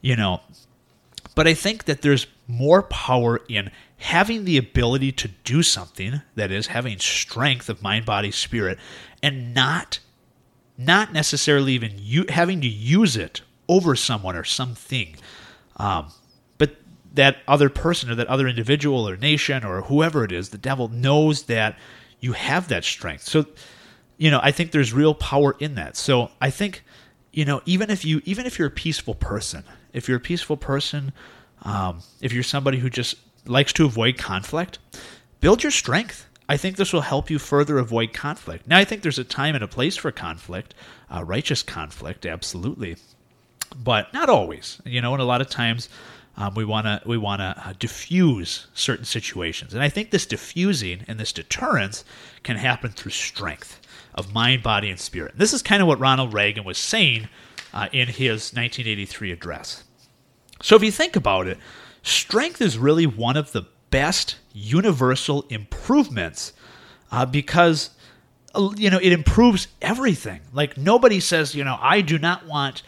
you 0.00 0.16
know. 0.16 0.40
But 1.34 1.48
I 1.48 1.54
think 1.54 1.84
that 1.84 2.02
there's 2.02 2.26
more 2.46 2.82
power 2.82 3.40
in 3.48 3.70
having 3.96 4.44
the 4.44 4.58
ability 4.58 5.12
to 5.12 5.28
do 5.28 5.62
something, 5.62 6.20
that 6.34 6.50
is, 6.50 6.66
having 6.66 6.98
strength 6.98 7.68
of 7.70 7.82
mind, 7.82 8.04
body, 8.04 8.30
spirit, 8.30 8.78
and 9.22 9.54
not 9.54 10.00
not 10.78 11.12
necessarily 11.12 11.72
even 11.72 11.92
you 11.96 12.24
having 12.28 12.60
to 12.60 12.68
use 12.68 13.16
it 13.16 13.42
over 13.68 13.94
someone 13.94 14.36
or 14.36 14.44
something. 14.44 15.16
Um, 15.76 16.08
but 16.58 16.76
that 17.14 17.38
other 17.46 17.68
person 17.68 18.10
or 18.10 18.14
that 18.16 18.26
other 18.26 18.48
individual 18.48 19.08
or 19.08 19.16
nation 19.16 19.64
or 19.64 19.82
whoever 19.82 20.24
it 20.24 20.32
is, 20.32 20.50
the 20.50 20.58
devil 20.58 20.88
knows 20.88 21.44
that 21.44 21.78
you 22.20 22.32
have 22.32 22.68
that 22.68 22.84
strength. 22.84 23.24
So, 23.24 23.46
you 24.16 24.30
know, 24.30 24.40
I 24.42 24.52
think 24.52 24.70
there's 24.70 24.92
real 24.92 25.14
power 25.14 25.56
in 25.58 25.74
that. 25.74 25.96
So 25.96 26.30
I 26.40 26.50
think, 26.50 26.84
you 27.32 27.44
know, 27.44 27.60
even 27.66 27.90
if 27.90 28.04
you 28.04 28.22
even 28.24 28.46
if 28.46 28.58
you're 28.58 28.68
a 28.68 28.70
peaceful 28.70 29.14
person, 29.14 29.64
if 29.92 30.08
you're 30.08 30.18
a 30.18 30.20
peaceful 30.20 30.56
person, 30.56 31.12
um, 31.62 32.00
if 32.20 32.32
you're 32.32 32.42
somebody 32.42 32.78
who 32.78 32.90
just 32.90 33.16
likes 33.46 33.72
to 33.74 33.84
avoid 33.84 34.18
conflict, 34.18 34.78
build 35.40 35.62
your 35.62 35.72
strength. 35.72 36.28
I 36.48 36.56
think 36.56 36.76
this 36.76 36.92
will 36.92 37.02
help 37.02 37.30
you 37.30 37.38
further 37.38 37.78
avoid 37.78 38.12
conflict. 38.12 38.66
Now, 38.66 38.78
I 38.78 38.84
think 38.84 39.02
there's 39.02 39.18
a 39.18 39.24
time 39.24 39.54
and 39.54 39.64
a 39.64 39.68
place 39.68 39.96
for 39.96 40.10
conflict, 40.10 40.74
uh, 41.10 41.24
righteous 41.24 41.62
conflict, 41.62 42.26
absolutely, 42.26 42.96
but 43.76 44.12
not 44.12 44.28
always. 44.28 44.80
You 44.84 45.00
know, 45.00 45.12
and 45.12 45.22
a 45.22 45.26
lot 45.26 45.40
of 45.40 45.48
times 45.48 45.88
um, 46.36 46.54
we 46.54 46.64
want 46.64 46.86
to 46.86 47.00
we 47.06 47.18
want 47.18 47.40
to 47.40 47.68
uh, 47.68 47.72
diffuse 47.78 48.66
certain 48.74 49.04
situations, 49.04 49.74
and 49.74 49.82
I 49.82 49.88
think 49.88 50.10
this 50.10 50.26
diffusing 50.26 51.04
and 51.06 51.18
this 51.18 51.32
deterrence 51.32 52.04
can 52.42 52.56
happen 52.56 52.90
through 52.90 53.12
strength 53.12 53.80
of 54.14 54.32
mind, 54.34 54.62
body, 54.62 54.90
and 54.90 54.98
spirit. 54.98 55.34
This 55.36 55.52
is 55.52 55.62
kind 55.62 55.80
of 55.80 55.88
what 55.88 56.00
Ronald 56.00 56.34
Reagan 56.34 56.64
was 56.64 56.78
saying 56.78 57.28
uh, 57.72 57.88
in 57.92 58.08
his 58.08 58.52
1983 58.52 59.32
address. 59.32 59.84
So, 60.60 60.76
if 60.76 60.82
you 60.82 60.90
think 60.90 61.16
about 61.16 61.46
it, 61.46 61.58
strength 62.02 62.60
is 62.60 62.78
really 62.78 63.06
one 63.06 63.36
of 63.36 63.52
the 63.52 63.64
best 63.92 64.36
universal 64.52 65.44
improvements 65.50 66.52
uh, 67.12 67.24
because 67.24 67.90
uh, 68.56 68.70
you 68.76 68.90
know 68.90 68.98
it 68.98 69.12
improves 69.12 69.68
everything. 69.80 70.40
Like 70.52 70.76
nobody 70.76 71.20
says 71.20 71.54
you 71.54 71.62
know 71.62 71.78
i 71.80 72.00
do 72.00 72.18
not 72.18 72.46
want 72.46 72.82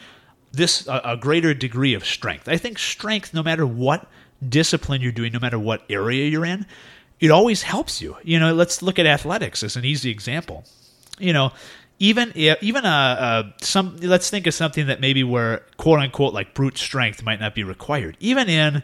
this 0.50 0.88
uh, 0.88 1.00
a 1.04 1.16
greater 1.16 1.54
degree 1.54 1.94
of 1.94 2.04
strength. 2.04 2.48
I 2.48 2.56
think 2.56 2.78
strength 2.80 3.32
no 3.32 3.42
matter 3.44 3.66
what 3.66 4.08
discipline 4.46 5.00
you're 5.00 5.12
doing 5.12 5.32
no 5.32 5.38
matter 5.38 5.58
what 5.58 5.84
area 5.88 6.28
you're 6.28 6.44
in 6.44 6.66
it 7.20 7.30
always 7.30 7.62
helps 7.62 8.02
you. 8.02 8.16
You 8.24 8.40
know 8.40 8.52
let's 8.52 8.82
look 8.82 8.98
at 8.98 9.06
athletics 9.06 9.62
as 9.62 9.76
an 9.76 9.84
easy 9.84 10.10
example. 10.10 10.64
You 11.20 11.32
know 11.32 11.52
even 11.98 12.32
even 12.34 12.84
a, 12.84 12.88
a, 12.88 13.64
some 13.64 13.96
let's 13.98 14.28
think 14.28 14.46
of 14.46 14.54
something 14.54 14.86
that 14.86 15.00
maybe 15.00 15.22
where 15.22 15.62
quote 15.76 16.00
unquote 16.00 16.34
like 16.34 16.54
brute 16.54 16.76
strength 16.76 17.22
might 17.22 17.40
not 17.40 17.54
be 17.54 17.62
required. 17.62 18.16
Even 18.20 18.48
in 18.48 18.82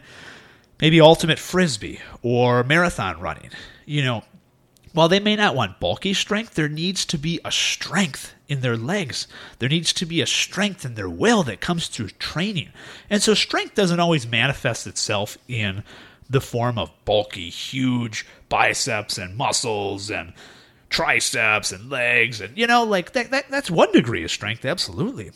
maybe 0.81 0.99
ultimate 0.99 1.39
frisbee 1.39 2.01
or 2.21 2.63
marathon 2.63 3.19
running. 3.19 3.51
You 3.85 4.03
know, 4.03 4.23
while 4.93 5.07
they 5.07 5.19
may 5.19 5.35
not 5.35 5.55
want 5.55 5.79
bulky 5.79 6.13
strength, 6.13 6.55
there 6.55 6.67
needs 6.67 7.05
to 7.05 7.17
be 7.17 7.39
a 7.45 7.51
strength 7.51 8.33
in 8.49 8.59
their 8.61 8.75
legs. 8.75 9.27
There 9.59 9.69
needs 9.69 9.93
to 9.93 10.05
be 10.05 10.19
a 10.19 10.27
strength 10.27 10.83
in 10.83 10.95
their 10.95 11.09
will 11.09 11.43
that 11.43 11.61
comes 11.61 11.87
through 11.87 12.09
training. 12.09 12.69
And 13.09 13.21
so 13.21 13.33
strength 13.33 13.75
doesn't 13.75 13.99
always 13.99 14.27
manifest 14.27 14.87
itself 14.87 15.37
in 15.47 15.83
the 16.29 16.41
form 16.41 16.77
of 16.77 16.91
bulky, 17.05 17.49
huge 17.49 18.25
biceps 18.49 19.17
and 19.17 19.37
muscles 19.37 20.09
and 20.09 20.33
triceps 20.89 21.71
and 21.71 21.89
legs 21.89 22.41
and 22.41 22.57
you 22.57 22.67
know 22.67 22.83
like 22.83 23.13
that, 23.13 23.31
that 23.31 23.49
that's 23.49 23.71
one 23.71 23.89
degree 23.93 24.25
of 24.25 24.31
strength 24.31 24.65
absolutely. 24.65 25.31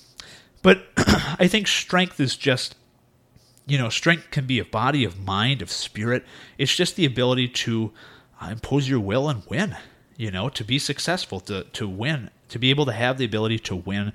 But 0.62 0.86
I 0.98 1.48
think 1.48 1.68
strength 1.68 2.20
is 2.20 2.36
just 2.36 2.76
you 3.68 3.78
know, 3.78 3.90
strength 3.90 4.32
can 4.32 4.46
be 4.46 4.60
of 4.60 4.72
body, 4.72 5.04
of 5.04 5.20
mind, 5.20 5.62
of 5.62 5.72
spirit. 5.72 6.26
It's 6.58 6.76
just 6.76 6.96
the 6.96 7.06
ability 7.06 7.48
to 7.50 7.92
uh, 8.42 8.50
impose 8.52 8.88
your 8.88 9.00
will 9.00 9.30
and 9.30 9.44
win. 9.50 9.76
You 10.18 10.32
know, 10.32 10.50
to 10.50 10.64
be 10.64 10.80
successful, 10.80 11.40
to 11.42 11.64
to 11.64 11.90
win, 11.90 12.30
to 12.50 12.60
be 12.60 12.70
able 12.70 12.86
to 12.86 12.94
have 12.94 13.18
the 13.18 13.26
ability 13.26 13.60
to 13.60 13.76
win, 13.76 14.14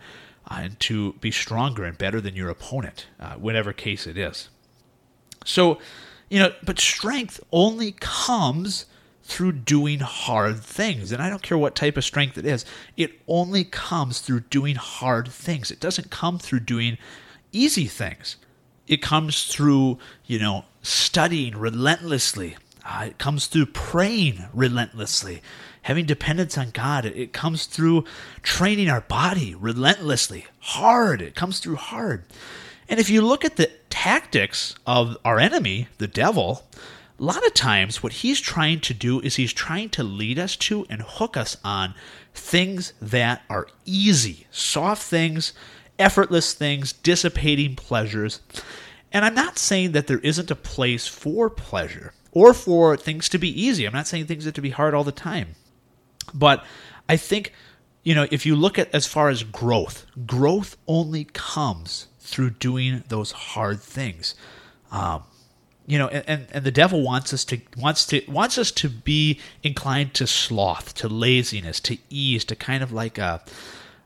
uh, 0.50 0.61
and 0.62 0.80
to 0.80 1.12
be 1.14 1.30
stronger 1.30 1.85
and 1.85 1.99
better 1.99 2.21
than 2.21 2.35
your 2.35 2.49
opponent, 2.49 3.07
uh, 3.19 3.35
whatever 3.35 3.73
case 3.73 4.07
it 4.07 4.16
is. 4.16 4.49
So, 5.45 5.78
you 6.28 6.38
know, 6.38 6.52
but 6.62 6.78
strength 6.78 7.40
only 7.52 7.92
comes 8.00 8.87
through 9.23 9.52
doing 9.52 10.00
hard 10.00 10.61
things. 10.61 11.12
And 11.12 11.23
I 11.23 11.30
don't 11.30 11.42
care 11.42 11.59
what 11.59 11.75
type 11.75 11.97
of 11.97 12.04
strength 12.04 12.37
it 12.37 12.47
is, 12.47 12.64
it 12.97 13.21
only 13.28 13.64
comes 13.64 14.21
through 14.21 14.40
doing 14.40 14.76
hard 14.76 15.28
things. 15.28 15.71
It 15.71 15.80
doesn't 15.80 16.11
come 16.11 16.38
through 16.38 16.61
doing 16.61 16.99
easy 17.52 17.87
things. 17.87 18.37
It 18.90 19.00
comes 19.00 19.44
through, 19.44 19.99
you 20.26 20.40
know, 20.40 20.64
studying 20.82 21.56
relentlessly. 21.56 22.56
Uh, 22.85 23.04
it 23.06 23.18
comes 23.18 23.47
through 23.47 23.66
praying 23.66 24.47
relentlessly, 24.52 25.42
having 25.82 26.06
dependence 26.06 26.59
on 26.59 26.70
God. 26.70 27.04
It, 27.04 27.16
it 27.16 27.32
comes 27.32 27.66
through 27.66 28.04
training 28.42 28.90
our 28.90 29.02
body 29.02 29.54
relentlessly, 29.54 30.47
hard. 30.59 31.23
It 31.23 31.37
comes 31.37 31.61
through 31.61 31.76
hard. 31.76 32.25
And 32.88 32.99
if 32.99 33.09
you 33.09 33.23
look 33.23 33.44
at 33.44 33.54
the 33.54 33.70
tactics 33.90 34.75
of 34.88 35.16
our 35.25 35.38
enemy, 35.38 35.87
the 35.99 36.09
devil, 36.09 36.64
a 37.16 37.23
lot 37.23 37.47
of 37.47 37.54
times 37.54 38.02
what 38.02 38.14
he's 38.14 38.40
trying 38.40 38.80
to 38.80 38.92
do 38.92 39.20
is 39.20 39.37
he's 39.37 39.52
trying 39.52 39.90
to 39.90 40.02
lead 40.02 40.37
us 40.37 40.56
to 40.56 40.85
and 40.90 41.00
hook 41.02 41.37
us 41.37 41.56
on 41.62 41.94
things 42.35 42.92
that 43.00 43.42
are 43.49 43.68
easy, 43.85 44.49
soft 44.50 45.04
things 45.04 45.52
effortless 46.00 46.54
things, 46.54 46.92
dissipating 46.92 47.76
pleasures. 47.76 48.40
And 49.12 49.25
I'm 49.25 49.35
not 49.35 49.59
saying 49.59 49.92
that 49.92 50.07
there 50.07 50.19
isn't 50.21 50.50
a 50.50 50.57
place 50.57 51.07
for 51.07 51.50
pleasure 51.50 52.14
or 52.33 52.54
for 52.54 52.97
things 52.97 53.28
to 53.28 53.38
be 53.38 53.61
easy. 53.61 53.87
I'm 53.87 53.92
not 53.92 54.07
saying 54.07 54.26
things 54.26 54.45
have 54.45 54.54
to 54.54 54.62
be 54.62 54.71
hard 54.71 54.95
all 54.95 55.04
the 55.04 55.12
time. 55.12 55.57
But 56.33 56.64
I 57.09 57.16
think, 57.16 57.52
you 58.04 58.14
know, 58.14 58.26
if 58.30 58.47
you 58.47 58.54
look 58.54 58.78
at 58.78 58.92
as 58.95 59.07
far 59.07 59.28
as 59.28 59.42
growth, 59.42 60.07
growth 60.26 60.76
only 60.87 61.25
comes 61.25 62.07
through 62.21 62.50
doing 62.50 63.02
those 63.09 63.33
hard 63.33 63.80
things. 63.80 64.35
Um, 64.92 65.25
you 65.87 65.99
know, 65.99 66.07
and, 66.07 66.47
and 66.52 66.64
the 66.64 66.71
devil 66.71 67.02
wants 67.02 67.35
us 67.35 67.45
to 67.47 67.61
wants 67.76 68.07
to 68.07 68.23
wants 68.28 68.59
us 68.59 68.71
to 68.71 68.88
be 68.88 69.40
inclined 69.64 70.14
to 70.14 70.26
sloth, 70.26 70.95
to 70.95 71.09
laziness, 71.09 71.80
to 71.80 71.99
ease, 72.09 72.45
to 72.45 72.54
kind 72.54 72.85
of 72.85 72.92
like 72.92 73.19
a 73.19 73.42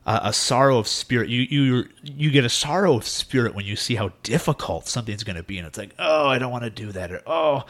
a 0.05 0.31
sorrow 0.31 0.77
of 0.77 0.87
spirit. 0.87 1.29
You 1.29 1.41
you 1.41 1.89
you 2.03 2.29
get 2.31 2.45
a 2.45 2.49
sorrow 2.49 2.95
of 2.97 3.07
spirit 3.07 3.55
when 3.55 3.65
you 3.65 3.75
see 3.75 3.95
how 3.95 4.11
difficult 4.21 4.87
something's 4.87 5.23
going 5.23 5.35
to 5.35 5.43
be, 5.43 5.57
and 5.57 5.67
it's 5.67 5.77
like, 5.77 5.95
oh, 5.97 6.27
I 6.27 6.37
don't 6.37 6.51
want 6.51 6.63
to 6.63 6.69
do 6.69 6.91
that, 6.91 7.11
or 7.11 7.21
oh, 7.25 7.63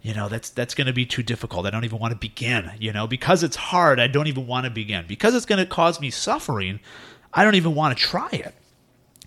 you 0.00 0.14
know, 0.14 0.28
that's 0.28 0.50
that's 0.50 0.74
going 0.74 0.86
to 0.86 0.92
be 0.92 1.04
too 1.04 1.22
difficult. 1.22 1.66
I 1.66 1.70
don't 1.70 1.84
even 1.84 1.98
want 1.98 2.12
to 2.12 2.18
begin. 2.18 2.70
You 2.78 2.92
know, 2.92 3.06
because 3.06 3.42
it's 3.42 3.56
hard, 3.56 3.98
I 3.98 4.06
don't 4.06 4.28
even 4.28 4.46
want 4.46 4.64
to 4.64 4.70
begin. 4.70 5.04
Because 5.08 5.34
it's 5.34 5.46
going 5.46 5.58
to 5.58 5.66
cause 5.66 6.00
me 6.00 6.10
suffering, 6.10 6.78
I 7.34 7.44
don't 7.44 7.56
even 7.56 7.74
want 7.74 7.96
to 7.98 8.02
try 8.02 8.28
it. 8.30 8.54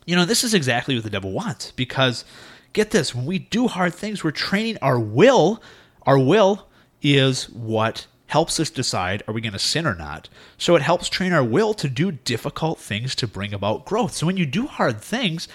You 0.05 0.15
know, 0.15 0.25
this 0.25 0.43
is 0.43 0.53
exactly 0.53 0.96
what 0.96 1.03
the 1.03 1.10
devil 1.10 1.32
wants. 1.32 1.72
Because 1.72 2.24
get 2.72 2.91
this, 2.91 3.13
when 3.13 3.25
we 3.25 3.39
do 3.39 3.67
hard 3.67 3.93
things, 3.93 4.24
we're 4.24 4.32
training 4.32 4.77
our 4.82 5.00
will. 5.00 5.62
Our 6.03 6.20
will 6.20 6.67
is 7.01 7.50
what 7.50 8.08
helps 8.34 8.60
us 8.60 8.72
decide 8.72 9.22
are 9.28 9.34
we 9.34 9.42
going 9.42 9.54
to 9.54 9.60
sin 9.60 9.86
or 9.86 9.94
not. 9.94 10.28
So 10.58 10.75
it 10.75 10.82
helps 10.82 11.08
train 11.08 11.34
our 11.34 11.44
will 11.44 11.75
to 11.75 11.88
do 11.88 12.12
difficult 12.12 12.80
things 12.80 13.13
to 13.18 13.28
bring 13.28 13.54
about 13.54 13.86
growth. 13.86 14.13
So 14.13 14.25
when 14.25 14.38
you 14.38 14.48
do 14.48 14.66
hard 14.66 15.00
things, 15.02 15.48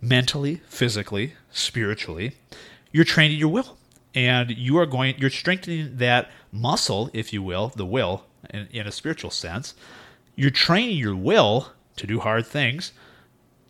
mentally, 0.00 0.60
physically, 0.66 1.34
spiritually, 1.52 2.32
you're 2.90 3.04
training 3.04 3.38
your 3.38 3.50
will. 3.50 3.78
And 4.16 4.50
you 4.50 4.76
are 4.78 4.86
going 4.86 5.14
you're 5.16 5.30
strengthening 5.30 5.98
that 5.98 6.28
muscle, 6.50 7.08
if 7.12 7.32
you 7.32 7.40
will, 7.40 7.68
the 7.68 7.86
will 7.86 8.24
in, 8.50 8.66
in 8.72 8.88
a 8.88 8.92
spiritual 8.92 9.30
sense. 9.30 9.74
You're 10.34 10.50
training 10.50 10.96
your 10.96 11.14
will 11.14 11.68
to 11.94 12.04
do 12.04 12.18
hard 12.18 12.46
things. 12.46 12.90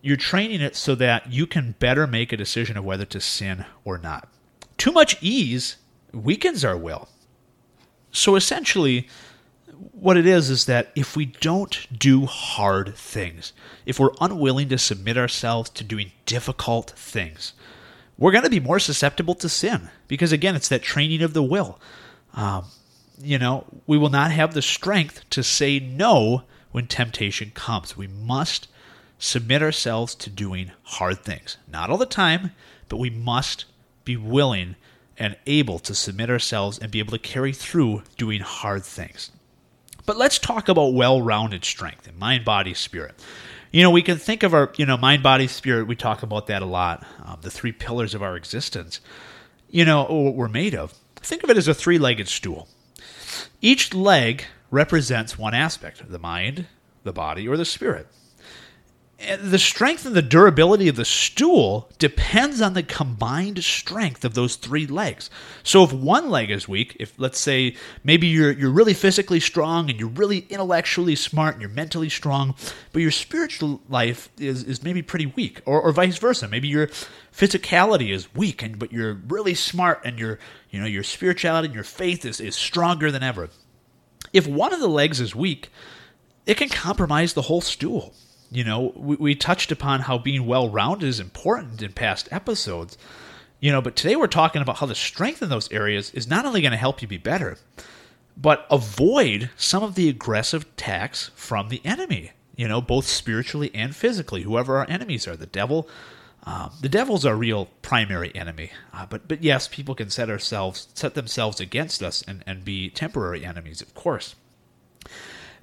You're 0.01 0.17
training 0.17 0.63
it 0.63 0.75
so 0.75 0.95
that 0.95 1.31
you 1.31 1.47
can 1.47 1.75
better 1.79 2.07
make 2.07 2.33
a 2.33 2.39
decision 2.39 2.79
of 2.79 2.85
whether 2.87 3.05
to 3.05 3.21
sin 3.21 3.67
or 3.85 3.99
not. 3.99 4.27
Too 4.79 4.93
much 4.93 5.23
ease 5.23 5.77
weakens 6.15 6.65
our 6.65 6.79
will. 6.79 7.11
So 8.15 8.37
essentially, 8.37 9.09
what 9.93 10.17
it 10.17 10.25
is 10.25 10.49
is 10.49 10.67
that 10.67 10.93
if 10.95 11.17
we 11.17 11.27
don't 11.27 11.87
do 11.99 12.27
hard 12.27 12.95
things, 12.97 13.53
if 13.87 13.99
we're 13.99 14.15
unwilling 14.21 14.69
to 14.69 14.79
submit 14.79 15.19
ourselves 15.19 15.69
to 15.71 15.85
doing 15.85 16.13
difficult 16.25 16.91
things, 16.91 17.55
we're 18.17 18.31
going 18.31 18.45
to 18.45 18.51
be 18.51 18.61
more 18.61 18.79
susceptible 18.79 19.35
to 19.35 19.49
sin 19.49 19.91
because, 20.07 20.31
again, 20.31 20.55
it's 20.55 20.69
that 20.69 20.83
training 20.83 21.23
of 21.23 21.35
the 21.35 21.43
will. 21.43 21.81
Um, 22.35 22.67
you 23.21 23.37
know, 23.37 23.65
we 23.89 23.99
will 23.99 24.11
not 24.11 24.31
have 24.31 24.55
the 24.55 24.63
strength 24.63 25.29
to 25.31 25.43
say 25.43 25.81
no 25.81 26.45
when 26.71 26.87
temptation 26.87 27.51
comes. 27.53 27.97
We 27.97 28.07
must 28.07 28.69
submit 29.19 29.61
ourselves 29.61 30.15
to 30.17 30.31
doing 30.31 30.71
hard 30.85 31.25
things. 31.25 31.57
Not 31.67 31.91
all 31.91 31.99
the 31.99 32.07
time, 32.07 32.53
but 32.89 32.99
we 32.99 33.11
must 33.11 33.65
be 34.05 34.17
willing 34.17 34.77
and 35.19 35.37
able 35.47 35.79
to 35.81 35.95
submit 35.95 36.31
ourselves 36.31 36.79
and 36.79 36.91
be 36.91 36.99
able 36.99 37.13
to 37.13 37.19
carry 37.19 37.53
through 37.53 38.03
doing 38.17 38.41
hard 38.41 38.85
things. 38.85 39.31
But 40.07 40.17
let's 40.17 40.39
talk 40.39 40.69
about 40.69 40.95
well 40.95 41.23
rounded 41.23 41.65
strength 41.65 42.09
in 42.09 42.19
mind, 42.19 42.45
body, 42.45 42.75
spirit. 42.75 43.15
You 43.71 43.83
know, 43.83 43.91
we 43.91 44.03
can 44.03 44.19
think 44.19 44.43
of 44.43 44.55
our, 44.55 44.73
you 44.77 44.87
know, 44.87 44.97
mind, 44.97 45.23
body, 45.23 45.47
spirit. 45.47 45.89
We 45.89 45.97
talk 45.97 46.23
about 46.23 46.47
that 46.47 46.63
a 46.63 46.67
lot. 46.67 47.05
Um, 47.25 47.39
the 47.41 47.51
three 47.51 47.73
pillars 47.73 48.15
of 48.15 48.23
our 48.23 48.37
existence, 48.37 49.01
you 49.71 49.85
know, 49.85 50.05
what 50.05 50.35
we're 50.35 50.49
made 50.49 50.75
of. 50.75 50.95
Think 51.17 51.43
of 51.43 51.51
it 51.51 51.57
as 51.57 51.69
a 51.69 51.75
three 51.75 51.99
legged 51.99 52.29
stool. 52.29 52.69
Each 53.61 53.95
leg 53.95 54.45
represents 54.71 55.39
one 55.39 55.55
aspect 55.55 56.09
the 56.09 56.19
mind, 56.19 56.67
the 57.03 57.13
body, 57.13 57.49
or 57.49 57.57
the 57.57 57.65
spirit 57.65 58.07
the 59.19 59.59
strength 59.59 60.05
and 60.05 60.15
the 60.15 60.23
durability 60.23 60.89
of 60.89 60.97
the 60.97 61.05
stool 61.05 61.89
depends 61.99 62.61
on 62.61 62.75
the 62.75 62.83
combined 62.83 63.63
strength 63.63 64.25
of 64.25 64.35
those 64.35 64.57
three 64.57 64.87
legs. 64.87 65.31
So 65.63 65.85
if 65.85 65.93
one 65.93 66.31
leg 66.31 66.51
is 66.51 66.69
weak, 66.69 66.97
if 66.99 67.15
let's 67.19 67.39
say 67.39 67.77
maybe 68.03 68.27
you're 68.27 68.51
you're 68.51 68.71
really 68.71 68.95
physically 68.95 69.41
strong 69.41 69.89
and 69.89 69.99
you're 69.99 70.09
really 70.09 70.47
intellectually 70.51 71.15
smart 71.15 71.55
and 71.55 71.63
you're 71.63 71.71
mentally 71.71 72.09
strong, 72.09 72.55
but 72.93 73.03
your 73.03 73.13
spiritual 73.13 73.81
life 73.89 74.31
is, 74.39 74.65
is 74.65 74.83
maybe 74.83 75.01
pretty 75.01 75.27
weak, 75.27 75.63
or, 75.65 75.81
or 75.81 75.93
vice 75.93 76.19
versa. 76.19 76.49
Maybe 76.49 76.69
your 76.69 76.89
physicality 77.33 78.13
is 78.13 78.35
weak 78.35 78.63
and 78.63 78.79
but 78.79 78.93
you're 78.93 79.15
really 79.15 79.55
smart 79.55 80.03
and 80.05 80.19
your 80.19 80.39
you 80.71 80.81
know 80.81 80.87
your 80.87 81.05
spirituality 81.05 81.67
and 81.67 81.75
your 81.75 81.85
faith 81.85 82.25
is, 82.25 82.41
is 82.41 82.57
stronger 82.57 83.11
than 83.11 83.23
ever. 83.23 83.49
If 84.33 84.47
one 84.49 84.73
of 84.73 84.81
the 84.81 84.89
legs 84.89 85.21
is 85.21 85.37
weak, 85.37 85.71
it 86.47 86.57
can 86.57 86.69
compromise 86.69 87.33
the 87.35 87.43
whole 87.43 87.61
stool 87.61 88.13
you 88.55 88.63
know, 88.63 88.93
we, 88.95 89.17
we 89.17 89.35
touched 89.35 89.73
upon 89.73 90.01
how 90.01 90.17
being 90.17 90.47
well 90.47 90.69
rounded 90.69 91.09
is 91.09 91.19
important 91.19 91.83
in 91.83 91.93
past 91.93 92.29
episodes. 92.31 92.97
You 93.61 93.73
know, 93.73 93.83
but 93.83 93.97
today 93.97 94.15
we're 94.15 94.27
talking 94.27 94.63
about 94.63 94.77
how 94.77 94.87
the 94.87 94.95
strength 94.95 95.43
in 95.43 95.49
those 95.49 95.71
areas 95.73 96.11
is 96.13 96.29
not 96.29 96.45
only 96.45 96.61
going 96.61 96.73
to 96.73 96.77
help 96.77 97.03
you 97.03 97.09
be 97.09 97.19
better, 97.19 97.57
but 98.37 98.67
avoid 98.71 99.51
some 99.57 99.83
of 99.83 99.95
the 99.95 100.09
aggressive 100.09 100.63
attacks 100.63 101.31
from 101.35 101.69
the 101.69 101.81
enemy, 101.85 102.33
you 102.57 102.69
know, 102.69 102.81
both 102.81 103.07
spiritually 103.07 103.71
and 103.75 103.97
physically, 103.97 104.43
whoever 104.43 104.77
our 104.77 104.87
enemies 104.89 105.27
are. 105.27 105.37
The 105.37 105.47
devil, 105.47 105.89
um, 106.45 106.73
the 106.81 106.89
devil's 106.89 107.25
our 107.25 107.37
real 107.37 107.71
primary 107.83 108.35
enemy. 108.35 108.71
Uh, 108.93 109.07
but 109.07 109.27
but 109.27 109.43
yes, 109.43 109.67
people 109.67 109.95
can 109.95 110.11
set 110.11 110.31
ourselves 110.31 110.89
set 110.95 111.15
themselves 111.15 111.59
against 111.59 112.03
us 112.03 112.23
and, 112.27 112.45
and 112.47 112.65
be 112.65 112.91
temporary 112.91 113.45
enemies, 113.45 113.81
of 113.81 113.95
course. 113.95 114.35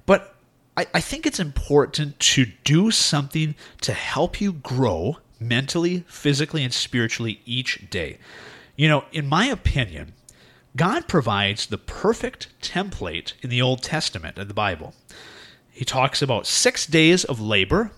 But 0.04 0.34
I, 0.76 0.86
I 0.94 1.00
think 1.00 1.26
it's 1.26 1.40
important 1.40 2.18
to 2.20 2.46
do 2.64 2.90
something 2.90 3.54
to 3.82 3.92
help 3.92 4.40
you 4.40 4.52
grow 4.52 5.18
mentally, 5.38 6.04
physically, 6.06 6.64
and 6.64 6.72
spiritually 6.72 7.40
each 7.44 7.90
day. 7.90 8.18
You 8.76 8.88
know, 8.88 9.04
in 9.12 9.26
my 9.26 9.46
opinion, 9.46 10.14
God 10.76 11.08
provides 11.08 11.66
the 11.66 11.78
perfect 11.78 12.48
template 12.62 13.34
in 13.42 13.50
the 13.50 13.60
Old 13.60 13.82
Testament 13.82 14.38
of 14.38 14.48
the 14.48 14.54
Bible. 14.54 14.94
He 15.70 15.84
talks 15.84 16.22
about 16.22 16.46
six 16.46 16.86
days 16.86 17.24
of 17.24 17.40
labor 17.40 17.90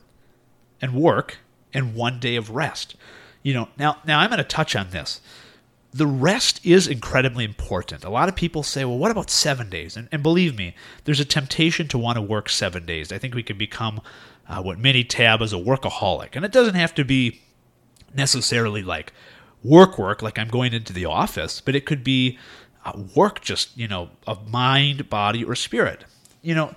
and 0.81 0.95
work 0.95 1.39
and 1.73 1.95
one 1.95 2.19
day 2.19 2.37
of 2.37 2.51
rest. 2.51 2.97
You 3.43 3.55
know, 3.55 3.69
now 3.79 3.99
now 4.05 4.21
I'm 4.21 4.31
going 4.31 4.39
to 4.39 4.45
touch 4.45 4.75
on 4.75 4.91
this 4.91 5.21
the 5.95 6.07
rest 6.09 6.61
is 6.67 6.89
incredibly 6.89 7.45
important. 7.45 8.03
A 8.03 8.11
lot 8.11 8.29
of 8.29 8.35
people 8.35 8.65
say, 8.65 8.85
well, 8.85 8.99
what 8.99 9.13
about 9.13 9.31
seven 9.31 9.71
days? 9.71 9.97
And, 9.97 10.09
and 10.11 10.25
believe 10.25 10.59
me, 10.59 10.75
there's 11.05 11.21
a 11.21 11.25
temptation 11.25 11.87
to 11.89 11.99
want 11.99 12.17
to 12.17 12.23
work 12.23 12.49
seven 12.49 12.85
days. 12.85 13.13
I 13.13 13.19
think 13.19 13.33
we 13.37 13.45
can 13.45 13.57
become 13.57 14.01
uh, 14.49 14.61
what 14.61 14.81
many 14.81 15.05
tab 15.05 15.41
as 15.41 15.53
a 15.53 15.57
workaholic. 15.57 16.31
And 16.35 16.45
it 16.45 16.51
doesn't 16.51 16.75
have 16.75 16.97
to 16.97 17.05
be 17.05 17.43
necessarily 18.13 18.83
like 18.83 19.13
work 19.63 19.97
work, 19.97 20.21
like 20.21 20.37
I'm 20.37 20.49
going 20.49 20.75
into 20.75 20.93
the 20.93 21.05
office, 21.05 21.61
but 21.61 21.77
it 21.77 21.87
could 21.87 22.03
be 22.03 22.41
uh, 22.85 23.01
work 23.15 23.41
just, 23.41 23.77
you 23.79 23.87
know, 23.87 24.11
of 24.27 24.51
mind, 24.51 25.09
body, 25.09 25.45
or 25.45 25.55
spirit. 25.55 26.05
You 26.43 26.57
know, 26.57 26.75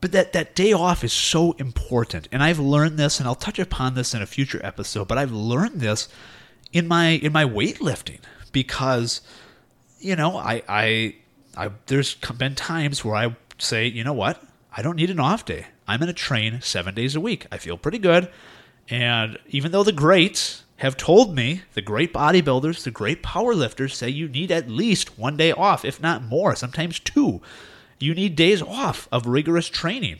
but 0.00 0.12
that, 0.12 0.32
that 0.32 0.54
day 0.54 0.72
off 0.72 1.04
is 1.04 1.12
so 1.12 1.52
important. 1.58 2.28
And 2.32 2.42
I've 2.42 2.58
learned 2.58 2.98
this, 2.98 3.18
and 3.18 3.28
I'll 3.28 3.34
touch 3.34 3.58
upon 3.58 3.92
this 3.92 4.14
in 4.14 4.22
a 4.22 4.26
future 4.26 4.60
episode, 4.64 5.06
but 5.06 5.18
I've 5.18 5.32
learned 5.32 5.80
this 5.80 6.08
in 6.72 6.88
my 6.88 7.10
in 7.10 7.32
my 7.32 7.44
weightlifting 7.44 8.20
because 8.48 9.20
you 9.98 10.16
know 10.16 10.36
I 10.36 10.62
I 10.68 11.14
I 11.56 11.70
there's 11.86 12.14
been 12.14 12.54
times 12.54 13.04
where 13.04 13.16
I 13.16 13.36
say 13.58 13.86
you 13.86 14.04
know 14.04 14.12
what 14.12 14.42
I 14.76 14.82
don't 14.82 14.96
need 14.96 15.10
an 15.10 15.20
off 15.20 15.44
day. 15.44 15.66
I'm 15.86 16.00
going 16.00 16.08
to 16.08 16.12
train 16.12 16.60
seven 16.60 16.94
days 16.94 17.16
a 17.16 17.20
week. 17.20 17.46
I 17.50 17.56
feel 17.56 17.78
pretty 17.78 17.98
good, 17.98 18.30
and 18.88 19.38
even 19.48 19.72
though 19.72 19.82
the 19.82 19.92
greats 19.92 20.64
have 20.78 20.96
told 20.96 21.34
me, 21.34 21.62
the 21.74 21.82
great 21.82 22.14
bodybuilders, 22.14 22.84
the 22.84 22.90
great 22.90 23.22
powerlifters 23.22 23.92
say 23.92 24.08
you 24.08 24.28
need 24.28 24.52
at 24.52 24.70
least 24.70 25.18
one 25.18 25.36
day 25.36 25.50
off, 25.50 25.84
if 25.84 26.00
not 26.00 26.22
more, 26.22 26.54
sometimes 26.54 27.00
two. 27.00 27.40
You 27.98 28.14
need 28.14 28.36
days 28.36 28.62
off 28.62 29.08
of 29.10 29.26
rigorous 29.26 29.68
training. 29.68 30.18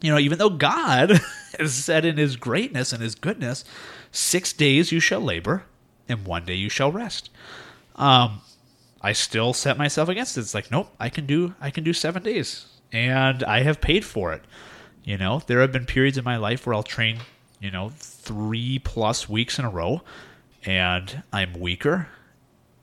You 0.00 0.12
know, 0.12 0.18
even 0.18 0.38
though 0.38 0.50
God 0.50 1.20
has 1.58 1.74
said 1.74 2.04
in 2.04 2.18
his 2.18 2.36
greatness 2.36 2.92
and 2.92 3.02
his 3.02 3.16
goodness, 3.16 3.64
six 4.12 4.52
days 4.52 4.92
you 4.92 5.00
shall 5.00 5.20
labor, 5.20 5.64
and 6.10 6.26
one 6.26 6.44
day 6.44 6.54
you 6.54 6.68
shall 6.68 6.92
rest. 6.92 7.30
Um, 7.96 8.40
I 9.00 9.12
still 9.12 9.52
set 9.52 9.78
myself 9.78 10.08
against 10.08 10.36
it. 10.36 10.40
It's 10.40 10.54
like, 10.54 10.70
nope, 10.70 10.94
I 10.98 11.08
can 11.08 11.26
do 11.26 11.54
I 11.60 11.70
can 11.70 11.84
do 11.84 11.92
seven 11.92 12.22
days, 12.22 12.66
and 12.92 13.42
I 13.44 13.62
have 13.62 13.80
paid 13.80 14.04
for 14.04 14.32
it. 14.32 14.42
You 15.04 15.16
know, 15.16 15.42
there 15.46 15.60
have 15.60 15.72
been 15.72 15.86
periods 15.86 16.18
in 16.18 16.24
my 16.24 16.36
life 16.36 16.66
where 16.66 16.74
I'll 16.74 16.82
train, 16.82 17.18
you 17.60 17.70
know, 17.70 17.90
three 17.96 18.78
plus 18.78 19.28
weeks 19.28 19.58
in 19.58 19.64
a 19.64 19.70
row, 19.70 20.02
and 20.64 21.22
I'm 21.32 21.54
weaker 21.54 22.08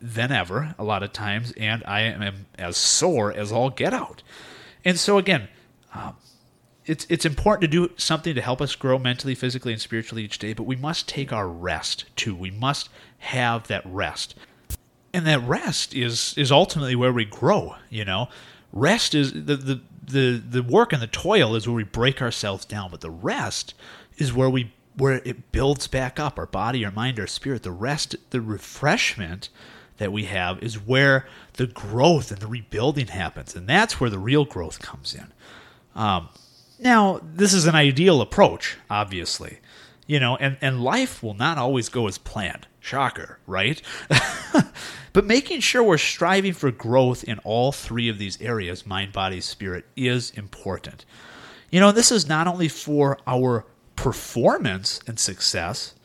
than 0.01 0.31
ever 0.31 0.75
a 0.77 0.83
lot 0.83 1.03
of 1.03 1.13
times, 1.13 1.53
and 1.57 1.83
I 1.85 2.01
am 2.01 2.45
as 2.57 2.77
sore 2.77 3.31
as 3.31 3.51
all 3.51 3.69
get 3.69 3.93
out. 3.93 4.23
And 4.83 4.97
so 4.97 5.17
again, 5.17 5.47
um, 5.93 6.15
it's 6.87 7.05
it's 7.09 7.25
important 7.25 7.61
to 7.61 7.67
do 7.67 7.93
something 7.97 8.33
to 8.33 8.41
help 8.41 8.61
us 8.61 8.75
grow 8.75 8.97
mentally, 8.97 9.35
physically, 9.35 9.73
and 9.73 9.81
spiritually 9.81 10.23
each 10.23 10.39
day. 10.39 10.53
But 10.53 10.63
we 10.63 10.75
must 10.75 11.07
take 11.07 11.31
our 11.33 11.47
rest 11.47 12.05
too. 12.15 12.33
We 12.33 12.51
must 12.51 12.89
have 13.19 13.67
that 13.67 13.85
rest, 13.85 14.35
and 15.13 15.27
that 15.27 15.45
rest 15.45 15.93
is 15.93 16.33
is 16.37 16.51
ultimately 16.51 16.95
where 16.95 17.13
we 17.13 17.25
grow. 17.25 17.75
You 17.89 18.05
know, 18.05 18.29
rest 18.71 19.13
is 19.13 19.33
the 19.33 19.55
the 19.55 19.81
the 20.01 20.41
the 20.49 20.63
work 20.63 20.93
and 20.93 21.01
the 21.01 21.07
toil 21.07 21.55
is 21.55 21.67
where 21.67 21.75
we 21.75 21.83
break 21.83 22.21
ourselves 22.21 22.65
down, 22.65 22.89
but 22.89 23.01
the 23.01 23.11
rest 23.11 23.73
is 24.17 24.33
where 24.33 24.49
we 24.49 24.71
where 24.95 25.21
it 25.25 25.51
builds 25.51 25.87
back 25.87 26.19
up 26.19 26.39
our 26.39 26.47
body, 26.47 26.83
our 26.85 26.91
mind, 26.91 27.19
our 27.19 27.27
spirit. 27.27 27.63
The 27.63 27.71
rest, 27.71 28.15
the 28.31 28.41
refreshment 28.41 29.49
that 29.97 30.11
we 30.11 30.25
have 30.25 30.61
is 30.63 30.75
where 30.75 31.27
the 31.53 31.67
growth 31.67 32.31
and 32.31 32.39
the 32.39 32.47
rebuilding 32.47 33.07
happens, 33.07 33.55
and 33.55 33.67
that's 33.67 33.99
where 33.99 34.09
the 34.09 34.19
real 34.19 34.45
growth 34.45 34.79
comes 34.79 35.13
in. 35.13 35.33
Um, 35.95 36.29
now, 36.79 37.19
this 37.23 37.53
is 37.53 37.65
an 37.65 37.75
ideal 37.75 38.21
approach, 38.21 38.77
obviously. 38.89 39.59
You 40.05 40.19
know, 40.19 40.37
and, 40.37 40.57
and 40.61 40.81
life 40.81 41.21
will 41.21 41.33
not 41.33 41.57
always 41.57 41.89
go 41.89 42.07
as 42.07 42.17
planned. 42.17 42.67
Shocker, 42.79 43.39
right? 43.45 43.81
but 45.13 45.25
making 45.25 45.59
sure 45.59 45.83
we're 45.83 45.97
striving 45.97 46.53
for 46.53 46.71
growth 46.71 47.25
in 47.25 47.39
all 47.39 47.73
three 47.73 48.07
of 48.07 48.17
these 48.17 48.41
areas 48.41 48.85
mind, 48.85 49.11
body, 49.11 49.41
spirit 49.41 49.85
is 49.97 50.31
important. 50.31 51.03
You 51.69 51.81
know, 51.81 51.91
this 51.91 52.11
is 52.11 52.29
not 52.29 52.47
only 52.47 52.69
for 52.69 53.17
our 53.27 53.65
performance 53.97 55.01
and 55.05 55.19
success 55.19 55.95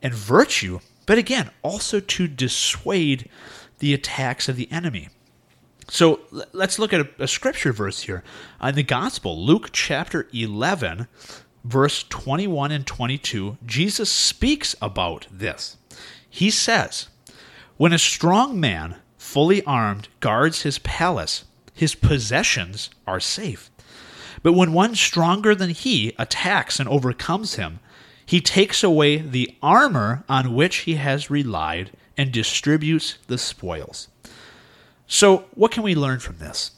and 0.00 0.14
virtue, 0.14 0.80
but 1.04 1.18
again, 1.18 1.50
also 1.62 2.00
to 2.00 2.26
dissuade 2.26 3.28
the 3.80 3.92
attacks 3.92 4.48
of 4.48 4.56
the 4.56 4.70
enemy. 4.72 5.10
So 5.90 6.20
let's 6.52 6.78
look 6.78 6.92
at 6.92 7.00
a, 7.00 7.08
a 7.18 7.28
scripture 7.28 7.72
verse 7.72 8.02
here. 8.02 8.22
Uh, 8.62 8.68
in 8.68 8.76
the 8.76 8.84
gospel, 8.84 9.44
Luke 9.44 9.70
chapter 9.72 10.28
11, 10.32 11.08
verse 11.64 12.04
21 12.08 12.70
and 12.70 12.86
22, 12.86 13.58
Jesus 13.66 14.08
speaks 14.08 14.76
about 14.80 15.26
this. 15.32 15.78
He 16.28 16.48
says, 16.48 17.08
When 17.76 17.92
a 17.92 17.98
strong 17.98 18.60
man, 18.60 18.98
fully 19.18 19.64
armed, 19.64 20.06
guards 20.20 20.62
his 20.62 20.78
palace, 20.78 21.44
his 21.74 21.96
possessions 21.96 22.90
are 23.04 23.18
safe. 23.18 23.68
But 24.44 24.52
when 24.52 24.72
one 24.72 24.94
stronger 24.94 25.56
than 25.56 25.70
he 25.70 26.14
attacks 26.18 26.78
and 26.78 26.88
overcomes 26.88 27.56
him, 27.56 27.80
he 28.24 28.40
takes 28.40 28.84
away 28.84 29.16
the 29.16 29.56
armor 29.60 30.22
on 30.28 30.54
which 30.54 30.76
he 30.78 30.94
has 30.94 31.30
relied 31.30 31.90
and 32.16 32.30
distributes 32.30 33.18
the 33.26 33.38
spoils. 33.38 34.06
So, 35.12 35.46
what 35.54 35.72
can 35.72 35.82
we 35.82 35.96
learn 35.96 36.20
from 36.20 36.38
this? 36.38 36.70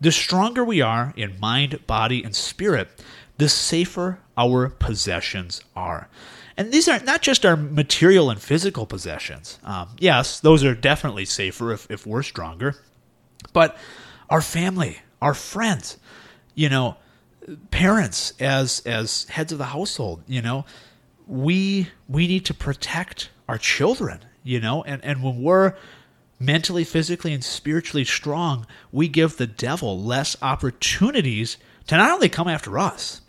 The 0.00 0.12
stronger 0.12 0.64
we 0.64 0.80
are 0.80 1.12
in 1.16 1.40
mind, 1.40 1.84
body, 1.88 2.22
and 2.22 2.36
spirit, 2.36 2.88
the 3.36 3.48
safer 3.48 4.20
our 4.38 4.68
possessions 4.68 5.60
are. 5.74 6.08
And 6.56 6.70
these 6.70 6.86
are 6.86 7.00
not 7.00 7.20
just 7.20 7.44
our 7.44 7.56
material 7.56 8.30
and 8.30 8.40
physical 8.40 8.86
possessions. 8.86 9.58
Um, 9.64 9.88
yes, 9.98 10.38
those 10.38 10.62
are 10.62 10.72
definitely 10.76 11.24
safer 11.24 11.72
if, 11.72 11.90
if 11.90 12.06
we're 12.06 12.22
stronger, 12.22 12.76
but 13.52 13.76
our 14.30 14.40
family, 14.40 15.00
our 15.20 15.34
friends, 15.34 15.98
you 16.54 16.68
know, 16.68 16.96
parents 17.72 18.34
as 18.38 18.82
as 18.86 19.24
heads 19.24 19.50
of 19.50 19.58
the 19.58 19.64
household, 19.64 20.22
you 20.28 20.42
know, 20.42 20.64
we 21.26 21.88
we 22.08 22.28
need 22.28 22.44
to 22.44 22.54
protect 22.54 23.30
our 23.48 23.58
children, 23.58 24.20
you 24.44 24.60
know, 24.60 24.84
and, 24.84 25.04
and 25.04 25.24
when 25.24 25.42
we're 25.42 25.74
mentally, 26.40 26.82
physically, 26.82 27.32
and 27.32 27.44
spiritually 27.44 28.04
strong, 28.04 28.66
we 28.90 29.06
give 29.06 29.36
the 29.36 29.46
devil 29.46 30.02
less 30.02 30.36
opportunities 30.42 31.58
to 31.86 31.96
not 31.96 32.10
only 32.10 32.28
come 32.28 32.48
after 32.48 32.78
us, 32.78 33.20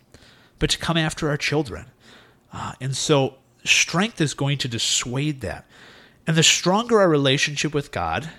but 0.58 0.70
to 0.70 0.78
come 0.80 0.98
after 0.98 1.30
our 1.30 1.38
children. 1.38 1.88
Uh, 2.54 2.74
and 2.80 2.96
so, 2.96 3.36
strength 3.64 4.20
is 4.22 4.34
going 4.34 4.58
to 4.58 4.68
dissuade 4.68 5.42
that. 5.42 5.68
And 6.26 6.38
the 6.38 6.44
stronger 6.44 7.00
our 7.00 7.10
relationship 7.10 7.74
with 7.74 7.92
God, 7.92 8.30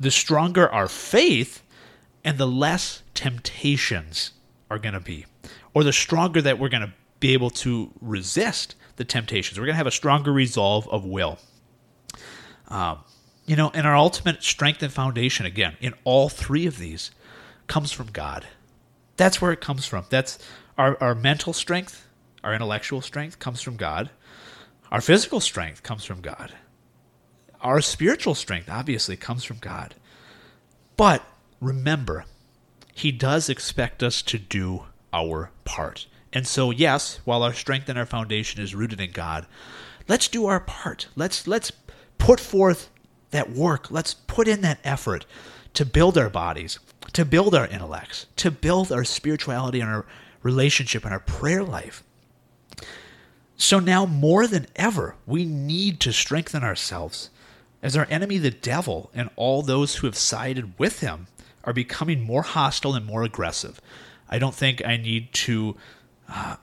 the 0.00 0.10
stronger 0.10 0.70
our 0.70 0.88
faith, 0.88 1.62
and 2.24 2.38
the 2.38 2.46
less 2.46 3.02
temptations 3.14 4.32
are 4.70 4.78
going 4.78 4.94
to 4.94 5.00
be, 5.00 5.26
or 5.72 5.84
the 5.84 5.92
stronger 5.92 6.42
that 6.42 6.58
we're 6.58 6.68
going 6.68 6.82
to 6.82 6.92
be 7.20 7.32
able 7.32 7.50
to 7.50 7.92
resist 8.00 8.74
the 8.96 9.04
temptations. 9.04 9.58
We're 9.58 9.66
going 9.66 9.74
to 9.74 9.78
have 9.78 9.86
a 9.86 9.92
stronger 9.92 10.32
resolve 10.32 10.88
of 10.88 11.04
will. 11.04 11.38
Um, 12.68 12.98
you 13.46 13.56
know, 13.56 13.70
and 13.74 13.86
our 13.86 13.96
ultimate 13.96 14.42
strength 14.42 14.82
and 14.82 14.92
foundation, 14.92 15.46
again, 15.46 15.76
in 15.80 15.94
all 16.04 16.28
three 16.28 16.66
of 16.66 16.78
these, 16.78 17.10
comes 17.66 17.92
from 17.92 18.08
God. 18.08 18.46
That's 19.16 19.40
where 19.40 19.52
it 19.52 19.60
comes 19.60 19.86
from. 19.86 20.04
That's 20.10 20.38
our, 20.76 21.00
our 21.00 21.14
mental 21.14 21.52
strength, 21.52 22.06
our 22.44 22.52
intellectual 22.52 23.00
strength 23.00 23.38
comes 23.38 23.62
from 23.62 23.76
God. 23.76 24.10
Our 24.90 25.00
physical 25.00 25.40
strength 25.40 25.82
comes 25.82 26.04
from 26.04 26.20
God. 26.20 26.52
Our 27.60 27.80
spiritual 27.80 28.34
strength, 28.34 28.68
obviously, 28.70 29.16
comes 29.16 29.42
from 29.44 29.58
God. 29.58 29.94
But 30.96 31.24
remember, 31.60 32.24
He 32.94 33.10
does 33.12 33.48
expect 33.48 34.02
us 34.02 34.22
to 34.22 34.38
do 34.38 34.84
our 35.12 35.50
part. 35.64 36.06
And 36.32 36.46
so, 36.46 36.70
yes, 36.70 37.20
while 37.24 37.42
our 37.42 37.54
strength 37.54 37.88
and 37.88 37.98
our 37.98 38.06
foundation 38.06 38.60
is 38.60 38.74
rooted 38.74 39.00
in 39.00 39.12
God, 39.12 39.46
let's 40.08 40.28
do 40.28 40.46
our 40.46 40.60
part. 40.60 41.08
Let's 41.16 41.46
let's 41.46 41.72
put 42.18 42.38
forth 42.38 42.90
that 43.30 43.50
work. 43.50 43.90
Let's 43.90 44.14
put 44.14 44.48
in 44.48 44.60
that 44.62 44.78
effort 44.84 45.26
to 45.74 45.84
build 45.84 46.16
our 46.16 46.30
bodies, 46.30 46.78
to 47.12 47.24
build 47.24 47.54
our 47.54 47.66
intellects, 47.66 48.26
to 48.36 48.50
build 48.50 48.90
our 48.90 49.04
spirituality 49.04 49.80
and 49.80 49.90
our 49.90 50.06
relationship 50.42 51.04
and 51.04 51.12
our 51.12 51.20
prayer 51.20 51.62
life. 51.62 52.02
So 53.56 53.78
now 53.78 54.06
more 54.06 54.46
than 54.46 54.66
ever, 54.76 55.16
we 55.26 55.44
need 55.44 56.00
to 56.00 56.12
strengthen 56.12 56.62
ourselves 56.62 57.30
as 57.82 57.96
our 57.96 58.06
enemy, 58.10 58.38
the 58.38 58.50
devil, 58.50 59.10
and 59.14 59.30
all 59.36 59.62
those 59.62 59.96
who 59.96 60.06
have 60.06 60.16
sided 60.16 60.78
with 60.78 61.00
him 61.00 61.26
are 61.64 61.72
becoming 61.72 62.22
more 62.22 62.42
hostile 62.42 62.94
and 62.94 63.04
more 63.04 63.22
aggressive. 63.22 63.80
I 64.28 64.38
don't 64.38 64.54
think 64.54 64.84
I 64.84 64.96
need 64.96 65.32
to 65.34 65.76
uh, 66.28 66.56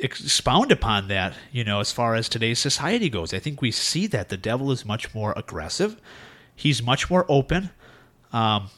expound 0.00 0.72
upon 0.72 1.08
that, 1.08 1.34
you 1.52 1.64
know, 1.64 1.80
as 1.80 1.92
far 1.92 2.14
as 2.14 2.28
today's 2.28 2.58
society 2.58 3.08
goes. 3.08 3.34
I 3.34 3.38
think 3.38 3.60
we 3.60 3.70
see 3.70 4.06
that 4.08 4.28
the 4.28 4.36
devil 4.36 4.72
is 4.72 4.84
much 4.84 5.14
more 5.14 5.34
aggressive, 5.36 6.00
he's 6.54 6.82
much 6.82 7.10
more 7.10 7.26
open, 7.28 7.70
um, 8.32 8.68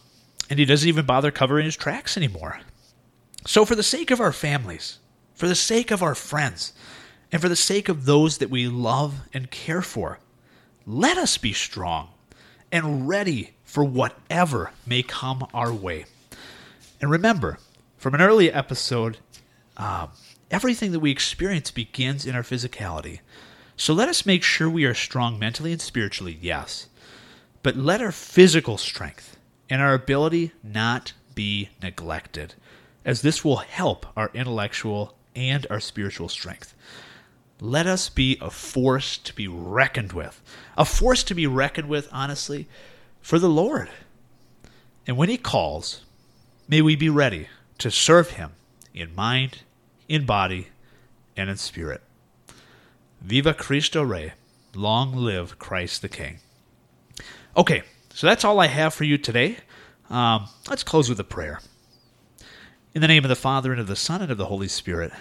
and 0.50 0.58
he 0.58 0.64
doesn't 0.64 0.88
even 0.88 1.06
bother 1.06 1.30
covering 1.30 1.64
his 1.64 1.76
tracks 1.76 2.16
anymore. 2.16 2.60
So, 3.46 3.64
for 3.64 3.74
the 3.74 3.82
sake 3.82 4.10
of 4.10 4.20
our 4.20 4.32
families, 4.32 4.98
for 5.34 5.48
the 5.48 5.54
sake 5.54 5.90
of 5.90 6.02
our 6.02 6.14
friends, 6.14 6.72
and 7.30 7.40
for 7.40 7.48
the 7.48 7.56
sake 7.56 7.88
of 7.88 8.04
those 8.04 8.38
that 8.38 8.50
we 8.50 8.68
love 8.68 9.14
and 9.32 9.50
care 9.50 9.82
for, 9.82 10.18
let 10.86 11.16
us 11.16 11.38
be 11.38 11.52
strong 11.52 12.08
and 12.70 13.08
ready 13.08 13.52
for 13.64 13.84
whatever 13.84 14.70
may 14.86 15.02
come 15.02 15.46
our 15.54 15.72
way. 15.72 16.04
And 17.00 17.10
remember, 17.10 17.58
from 17.96 18.14
an 18.14 18.20
early 18.20 18.52
episode, 18.52 19.18
uh, 19.76 20.08
everything 20.52 20.92
that 20.92 21.00
we 21.00 21.10
experience 21.10 21.70
begins 21.70 22.26
in 22.26 22.36
our 22.36 22.42
physicality. 22.42 23.20
So 23.76 23.94
let 23.94 24.08
us 24.08 24.26
make 24.26 24.44
sure 24.44 24.68
we 24.70 24.84
are 24.84 24.94
strong 24.94 25.38
mentally 25.38 25.72
and 25.72 25.80
spiritually, 25.80 26.38
yes. 26.40 26.88
But 27.62 27.76
let 27.76 28.02
our 28.02 28.12
physical 28.12 28.76
strength 28.76 29.38
and 29.70 29.80
our 29.80 29.94
ability 29.94 30.52
not 30.62 31.14
be 31.34 31.70
neglected, 31.82 32.54
as 33.04 33.22
this 33.22 33.44
will 33.44 33.56
help 33.56 34.06
our 34.16 34.30
intellectual 34.34 35.16
and 35.34 35.66
our 35.70 35.80
spiritual 35.80 36.28
strength. 36.28 36.74
Let 37.60 37.86
us 37.86 38.08
be 38.08 38.36
a 38.40 38.50
force 38.50 39.16
to 39.18 39.34
be 39.34 39.48
reckoned 39.48 40.12
with, 40.12 40.42
a 40.76 40.84
force 40.84 41.24
to 41.24 41.34
be 41.34 41.46
reckoned 41.46 41.88
with, 41.88 42.08
honestly, 42.12 42.68
for 43.20 43.38
the 43.38 43.48
Lord. 43.48 43.88
And 45.06 45.16
when 45.16 45.28
He 45.28 45.38
calls, 45.38 46.04
may 46.68 46.82
we 46.82 46.96
be 46.96 47.08
ready 47.08 47.48
to 47.78 47.90
serve 47.90 48.30
Him 48.30 48.50
in 48.92 49.14
mind, 49.14 49.60
in 50.12 50.26
body, 50.26 50.68
and 51.38 51.48
in 51.48 51.56
spirit. 51.56 52.02
Viva 53.22 53.54
Cristo 53.54 54.02
Rey. 54.02 54.34
Long 54.74 55.16
live 55.16 55.58
Christ 55.58 56.02
the 56.02 56.08
King. 56.10 56.38
Okay, 57.56 57.82
so 58.12 58.26
that's 58.26 58.44
all 58.44 58.60
I 58.60 58.66
have 58.66 58.92
for 58.92 59.04
you 59.04 59.16
today. 59.16 59.56
Um, 60.10 60.48
let's 60.68 60.84
close 60.84 61.08
with 61.08 61.18
a 61.18 61.24
prayer. 61.24 61.60
In 62.94 63.00
the 63.00 63.08
name 63.08 63.24
of 63.24 63.30
the 63.30 63.34
Father, 63.34 63.72
and 63.72 63.80
of 63.80 63.86
the 63.86 63.96
Son, 63.96 64.20
and 64.20 64.30
of 64.30 64.36
the 64.36 64.44
Holy 64.44 64.68
Spirit. 64.68 65.12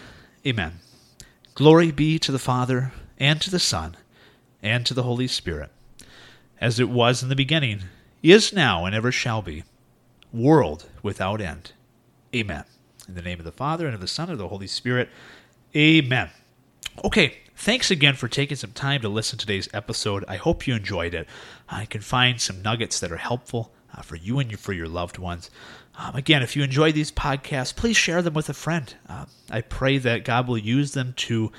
Amen. 0.46 0.80
Glory 1.54 1.92
be 1.92 2.20
to 2.20 2.34
the 2.34 2.38
Father, 2.38 2.92
and 3.18 3.40
to 3.40 3.50
the 3.50 3.60
Son, 3.60 3.96
and 4.62 4.86
to 4.86 4.94
the 4.94 5.04
Holy 5.04 5.28
Spirit, 5.28 5.72
as 6.60 6.82
it 6.82 6.90
was 6.90 7.24
in 7.24 7.30
the 7.30 7.36
beginning, 7.38 7.84
is 8.22 8.52
now, 8.52 8.84
and 8.84 8.94
ever 8.94 9.10
shall 9.10 9.42
be, 9.42 9.64
world 10.34 10.90
without 11.02 11.40
end. 11.40 11.72
Amen. 12.36 12.66
In 13.08 13.16
the 13.16 13.22
name 13.22 13.40
of 13.40 13.46
the 13.46 13.52
Father, 13.52 13.86
and 13.86 13.96
of 13.96 14.02
the 14.02 14.08
Son, 14.08 14.26
and 14.26 14.34
of 14.34 14.40
the 14.40 14.48
Holy 14.48 14.68
Spirit. 14.68 15.10
Amen. 15.76 16.30
Okay, 17.04 17.38
thanks 17.56 17.90
again 17.90 18.16
for 18.16 18.28
taking 18.28 18.58
some 18.58 18.72
time 18.72 19.02
to 19.02 19.10
listen 19.10 19.40
to 19.40 19.46
today's 19.46 19.70
episode. 19.74 20.24
I 20.28 20.36
hope 20.36 20.68
you 20.68 20.76
enjoyed 20.76 21.14
it. 21.14 21.28
I 21.70 21.86
can 21.86 22.02
find 22.02 22.40
some 22.40 22.62
nuggets 22.62 23.00
that 23.00 23.12
are 23.12 23.18
helpful 23.18 23.72
uh, 23.96 24.02
for 24.02 24.16
you 24.16 24.40
and 24.40 24.60
for 24.60 24.74
your 24.74 24.88
loved 24.88 25.18
ones. 25.18 25.50
Um, 25.98 26.16
again, 26.16 26.42
if 26.44 26.56
you 26.56 26.64
enjoy 26.64 26.92
these 26.92 27.12
podcasts, 27.12 27.76
please 27.76 27.98
share 27.98 28.22
them 28.22 28.34
with 28.34 28.50
a 28.50 28.54
friend. 28.54 28.94
Uh, 29.08 29.26
I 29.50 29.62
pray 29.62 29.98
that 29.98 30.26
God 30.26 30.48
will 30.48 30.58
use 30.58 30.94
them 30.94 31.14
to 31.18 31.52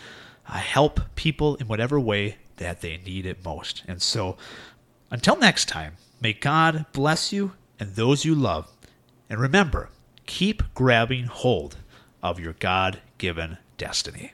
uh, 0.48 0.54
help 0.54 1.00
people 1.14 1.56
in 1.56 1.68
whatever 1.68 1.98
way 2.00 2.36
that 2.56 2.80
they 2.80 2.98
need 2.98 3.26
it 3.26 3.44
most. 3.44 3.82
And 3.88 4.00
so, 4.00 4.36
until 5.10 5.36
next 5.36 5.66
time, 5.66 5.96
may 6.20 6.32
God 6.32 6.86
bless 6.92 7.32
you 7.32 7.52
and 7.78 7.94
those 7.94 8.24
you 8.24 8.34
love. 8.34 8.70
And 9.28 9.40
remember, 9.40 9.90
keep 10.26 10.62
grabbing 10.74 11.24
hold 11.24 11.76
of 12.22 12.38
your 12.38 12.54
God 12.54 13.00
given 13.18 13.58
destiny. 13.78 14.32